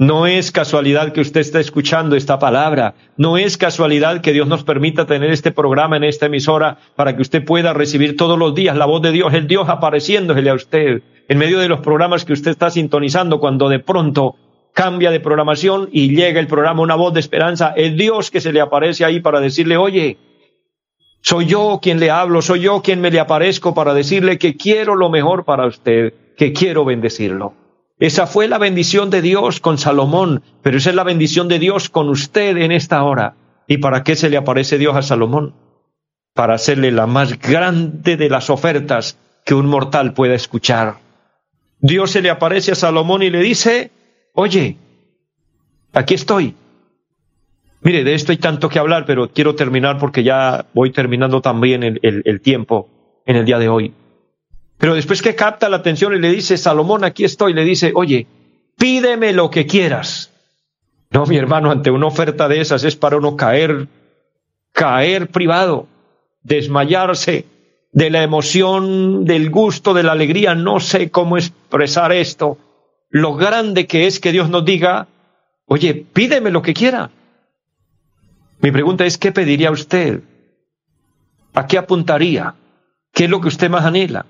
No 0.00 0.28
es 0.28 0.52
casualidad 0.52 1.12
que 1.12 1.20
usted 1.20 1.40
esté 1.40 1.58
escuchando 1.58 2.14
esta 2.14 2.38
palabra. 2.38 2.94
No 3.16 3.36
es 3.36 3.56
casualidad 3.56 4.20
que 4.20 4.32
Dios 4.32 4.46
nos 4.46 4.62
permita 4.62 5.06
tener 5.06 5.32
este 5.32 5.50
programa 5.50 5.96
en 5.96 6.04
esta 6.04 6.26
emisora 6.26 6.78
para 6.94 7.16
que 7.16 7.22
usted 7.22 7.44
pueda 7.44 7.72
recibir 7.72 8.16
todos 8.16 8.38
los 8.38 8.54
días 8.54 8.76
la 8.76 8.86
voz 8.86 9.02
de 9.02 9.10
Dios, 9.10 9.34
el 9.34 9.48
Dios 9.48 9.68
apareciéndole 9.68 10.50
a 10.50 10.54
usted 10.54 11.02
en 11.28 11.38
medio 11.38 11.58
de 11.58 11.68
los 11.68 11.80
programas 11.80 12.24
que 12.24 12.32
usted 12.32 12.52
está 12.52 12.70
sintonizando 12.70 13.40
cuando 13.40 13.68
de 13.68 13.80
pronto 13.80 14.36
cambia 14.72 15.10
de 15.10 15.18
programación 15.18 15.88
y 15.90 16.14
llega 16.14 16.38
el 16.38 16.46
programa 16.46 16.80
una 16.80 16.94
voz 16.94 17.12
de 17.12 17.18
esperanza, 17.18 17.74
el 17.76 17.96
Dios 17.96 18.30
que 18.30 18.40
se 18.40 18.52
le 18.52 18.60
aparece 18.60 19.04
ahí 19.04 19.18
para 19.18 19.40
decirle, 19.40 19.76
oye, 19.76 20.16
soy 21.22 21.46
yo 21.46 21.80
quien 21.82 21.98
le 21.98 22.12
hablo, 22.12 22.40
soy 22.40 22.60
yo 22.60 22.82
quien 22.82 23.00
me 23.00 23.10
le 23.10 23.18
aparezco 23.18 23.74
para 23.74 23.94
decirle 23.94 24.38
que 24.38 24.56
quiero 24.56 24.94
lo 24.94 25.10
mejor 25.10 25.44
para 25.44 25.66
usted, 25.66 26.14
que 26.36 26.52
quiero 26.52 26.84
bendecirlo. 26.84 27.67
Esa 28.00 28.26
fue 28.26 28.46
la 28.46 28.58
bendición 28.58 29.10
de 29.10 29.22
Dios 29.22 29.60
con 29.60 29.76
Salomón, 29.76 30.42
pero 30.62 30.78
esa 30.78 30.90
es 30.90 30.96
la 30.96 31.02
bendición 31.02 31.48
de 31.48 31.58
Dios 31.58 31.88
con 31.88 32.08
usted 32.08 32.56
en 32.56 32.70
esta 32.70 33.02
hora. 33.02 33.34
¿Y 33.66 33.78
para 33.78 34.04
qué 34.04 34.14
se 34.14 34.30
le 34.30 34.36
aparece 34.36 34.78
Dios 34.78 34.94
a 34.96 35.02
Salomón? 35.02 35.54
Para 36.32 36.54
hacerle 36.54 36.92
la 36.92 37.06
más 37.06 37.38
grande 37.40 38.16
de 38.16 38.28
las 38.28 38.50
ofertas 38.50 39.18
que 39.44 39.54
un 39.54 39.66
mortal 39.66 40.14
pueda 40.14 40.34
escuchar. 40.34 40.98
Dios 41.80 42.12
se 42.12 42.22
le 42.22 42.30
aparece 42.30 42.72
a 42.72 42.76
Salomón 42.76 43.22
y 43.22 43.30
le 43.30 43.40
dice, 43.40 43.90
oye, 44.32 44.76
aquí 45.92 46.14
estoy. 46.14 46.54
Mire, 47.80 48.04
de 48.04 48.14
esto 48.14 48.30
hay 48.30 48.38
tanto 48.38 48.68
que 48.68 48.78
hablar, 48.78 49.06
pero 49.06 49.32
quiero 49.32 49.56
terminar 49.56 49.98
porque 49.98 50.22
ya 50.22 50.66
voy 50.72 50.92
terminando 50.92 51.40
también 51.40 51.82
el, 51.82 52.00
el 52.02 52.40
tiempo 52.40 52.88
en 53.26 53.36
el 53.36 53.44
día 53.44 53.58
de 53.58 53.68
hoy. 53.68 53.92
Pero 54.78 54.94
después 54.94 55.22
que 55.22 55.34
capta 55.34 55.68
la 55.68 55.78
atención 55.78 56.14
y 56.14 56.20
le 56.20 56.30
dice, 56.30 56.56
Salomón, 56.56 57.04
aquí 57.04 57.24
estoy, 57.24 57.52
le 57.52 57.64
dice, 57.64 57.92
oye, 57.94 58.26
pídeme 58.76 59.32
lo 59.32 59.50
que 59.50 59.66
quieras. 59.66 60.30
No, 61.10 61.26
mi 61.26 61.36
hermano, 61.36 61.70
ante 61.70 61.90
una 61.90 62.06
oferta 62.06 62.48
de 62.48 62.60
esas 62.60 62.84
es 62.84 62.94
para 62.94 63.16
uno 63.16 63.36
caer, 63.36 63.88
caer 64.72 65.28
privado, 65.28 65.88
desmayarse 66.42 67.46
de 67.92 68.10
la 68.10 68.22
emoción, 68.22 69.24
del 69.24 69.50
gusto, 69.50 69.94
de 69.94 70.04
la 70.04 70.12
alegría. 70.12 70.54
No 70.54 70.78
sé 70.78 71.10
cómo 71.10 71.36
expresar 71.36 72.12
esto. 72.12 72.58
Lo 73.10 73.34
grande 73.34 73.86
que 73.86 74.06
es 74.06 74.20
que 74.20 74.32
Dios 74.32 74.48
nos 74.48 74.64
diga, 74.64 75.08
oye, 75.64 76.06
pídeme 76.12 76.50
lo 76.50 76.62
que 76.62 76.74
quiera. 76.74 77.10
Mi 78.60 78.70
pregunta 78.70 79.04
es, 79.06 79.18
¿qué 79.18 79.32
pediría 79.32 79.70
usted? 79.70 80.20
¿A 81.54 81.66
qué 81.66 81.78
apuntaría? 81.78 82.54
¿Qué 83.12 83.24
es 83.24 83.30
lo 83.30 83.40
que 83.40 83.48
usted 83.48 83.70
más 83.70 83.84
anhela? 83.84 84.26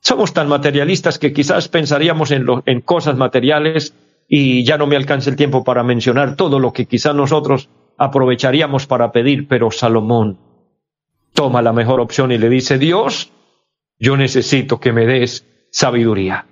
Somos 0.00 0.32
tan 0.32 0.48
materialistas 0.48 1.18
que 1.18 1.32
quizás 1.32 1.68
pensaríamos 1.68 2.30
en, 2.30 2.46
en 2.66 2.80
cosas 2.80 3.16
materiales 3.16 3.94
y 4.28 4.64
ya 4.64 4.78
no 4.78 4.86
me 4.86 4.96
alcanza 4.96 5.30
el 5.30 5.36
tiempo 5.36 5.64
para 5.64 5.82
mencionar 5.82 6.36
todo 6.36 6.58
lo 6.58 6.72
que 6.72 6.86
quizás 6.86 7.14
nosotros 7.14 7.68
aprovecharíamos 7.98 8.86
para 8.86 9.12
pedir, 9.12 9.46
pero 9.46 9.70
Salomón 9.70 10.38
toma 11.34 11.62
la 11.62 11.72
mejor 11.72 12.00
opción 12.00 12.32
y 12.32 12.38
le 12.38 12.48
dice, 12.48 12.78
Dios, 12.78 13.32
yo 13.98 14.16
necesito 14.16 14.80
que 14.80 14.92
me 14.92 15.06
des 15.06 15.46
sabiduría. 15.70 16.46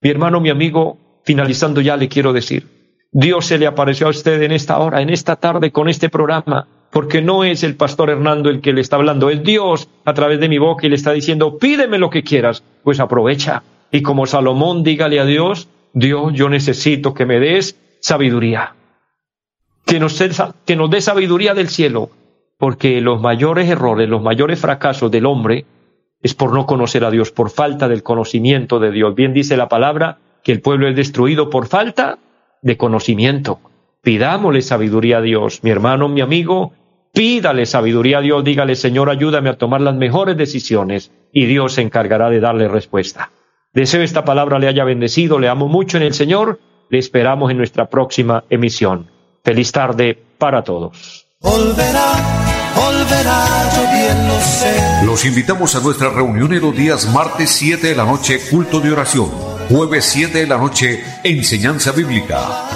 Mi 0.00 0.10
hermano, 0.10 0.40
mi 0.40 0.50
amigo, 0.50 1.20
finalizando 1.24 1.80
ya 1.80 1.96
le 1.96 2.08
quiero 2.08 2.32
decir, 2.32 2.76
Dios 3.10 3.46
se 3.46 3.58
le 3.58 3.66
apareció 3.66 4.06
a 4.06 4.10
usted 4.10 4.40
en 4.42 4.52
esta 4.52 4.78
hora, 4.78 5.00
en 5.00 5.10
esta 5.10 5.36
tarde, 5.36 5.72
con 5.72 5.88
este 5.88 6.08
programa, 6.08 6.68
porque 6.90 7.22
no 7.22 7.44
es 7.44 7.62
el 7.62 7.76
pastor 7.76 8.10
Hernando 8.10 8.48
el 8.48 8.60
que 8.60 8.72
le 8.72 8.80
está 8.80 8.96
hablando, 8.96 9.30
es 9.30 9.42
Dios 9.42 9.88
a 10.04 10.14
través 10.14 10.40
de 10.40 10.48
mi 10.48 10.58
boca 10.58 10.86
y 10.86 10.90
le 10.90 10.96
está 10.96 11.12
diciendo, 11.12 11.58
pídeme 11.58 11.98
lo 11.98 12.10
que 12.10 12.22
quieras, 12.22 12.62
pues 12.82 13.00
aprovecha. 13.00 13.62
Y 13.90 14.02
como 14.02 14.26
Salomón, 14.26 14.82
dígale 14.82 15.20
a 15.20 15.24
Dios, 15.24 15.68
Dios, 15.92 16.32
yo 16.34 16.48
necesito 16.48 17.14
que 17.14 17.26
me 17.26 17.40
des 17.40 17.78
sabiduría. 18.00 18.74
Que 19.84 20.00
nos, 20.00 20.20
que 20.64 20.76
nos 20.76 20.90
dé 20.90 21.00
sabiduría 21.00 21.54
del 21.54 21.68
cielo, 21.68 22.10
porque 22.58 23.00
los 23.00 23.20
mayores 23.20 23.68
errores, 23.68 24.08
los 24.08 24.22
mayores 24.22 24.60
fracasos 24.60 25.10
del 25.10 25.26
hombre 25.26 25.64
es 26.22 26.34
por 26.34 26.52
no 26.52 26.66
conocer 26.66 27.04
a 27.04 27.10
Dios, 27.10 27.30
por 27.30 27.50
falta 27.50 27.88
del 27.88 28.02
conocimiento 28.02 28.78
de 28.80 28.90
Dios. 28.90 29.14
Bien 29.14 29.32
dice 29.32 29.56
la 29.56 29.68
palabra 29.68 30.18
que 30.42 30.52
el 30.52 30.60
pueblo 30.60 30.88
es 30.88 30.96
destruido 30.96 31.50
por 31.50 31.66
falta 31.66 32.18
de 32.62 32.76
conocimiento. 32.76 33.60
Pidámosle 34.06 34.62
sabiduría 34.62 35.18
a 35.18 35.20
Dios, 35.20 35.64
mi 35.64 35.70
hermano, 35.70 36.08
mi 36.08 36.20
amigo, 36.20 36.72
pídale 37.12 37.66
sabiduría 37.66 38.18
a 38.18 38.20
Dios, 38.20 38.44
dígale, 38.44 38.76
Señor, 38.76 39.10
ayúdame 39.10 39.50
a 39.50 39.58
tomar 39.58 39.80
las 39.80 39.96
mejores 39.96 40.36
decisiones 40.36 41.10
y 41.32 41.46
Dios 41.46 41.72
se 41.72 41.82
encargará 41.82 42.30
de 42.30 42.38
darle 42.38 42.68
respuesta. 42.68 43.32
Deseo 43.74 44.02
esta 44.02 44.24
palabra 44.24 44.60
le 44.60 44.68
haya 44.68 44.84
bendecido, 44.84 45.40
le 45.40 45.48
amo 45.48 45.66
mucho 45.66 45.96
en 45.96 46.04
el 46.04 46.14
Señor, 46.14 46.60
le 46.88 47.00
esperamos 47.00 47.50
en 47.50 47.56
nuestra 47.56 47.90
próxima 47.90 48.44
emisión. 48.48 49.10
Feliz 49.42 49.72
tarde 49.72 50.16
para 50.38 50.62
todos. 50.62 51.26
Los 55.04 55.24
invitamos 55.24 55.74
a 55.74 55.80
nuestra 55.80 56.10
reunión 56.10 56.52
en 56.52 56.60
los 56.60 56.76
días 56.76 57.12
martes 57.12 57.50
7 57.50 57.88
de 57.88 57.96
la 57.96 58.04
noche, 58.04 58.38
culto 58.52 58.78
de 58.78 58.92
oración 58.92 59.56
Jueves 59.68 60.04
7 60.04 60.38
de 60.38 60.46
la 60.46 60.58
noche, 60.58 61.02
enseñanza 61.24 61.90
bíblica. 61.90 62.75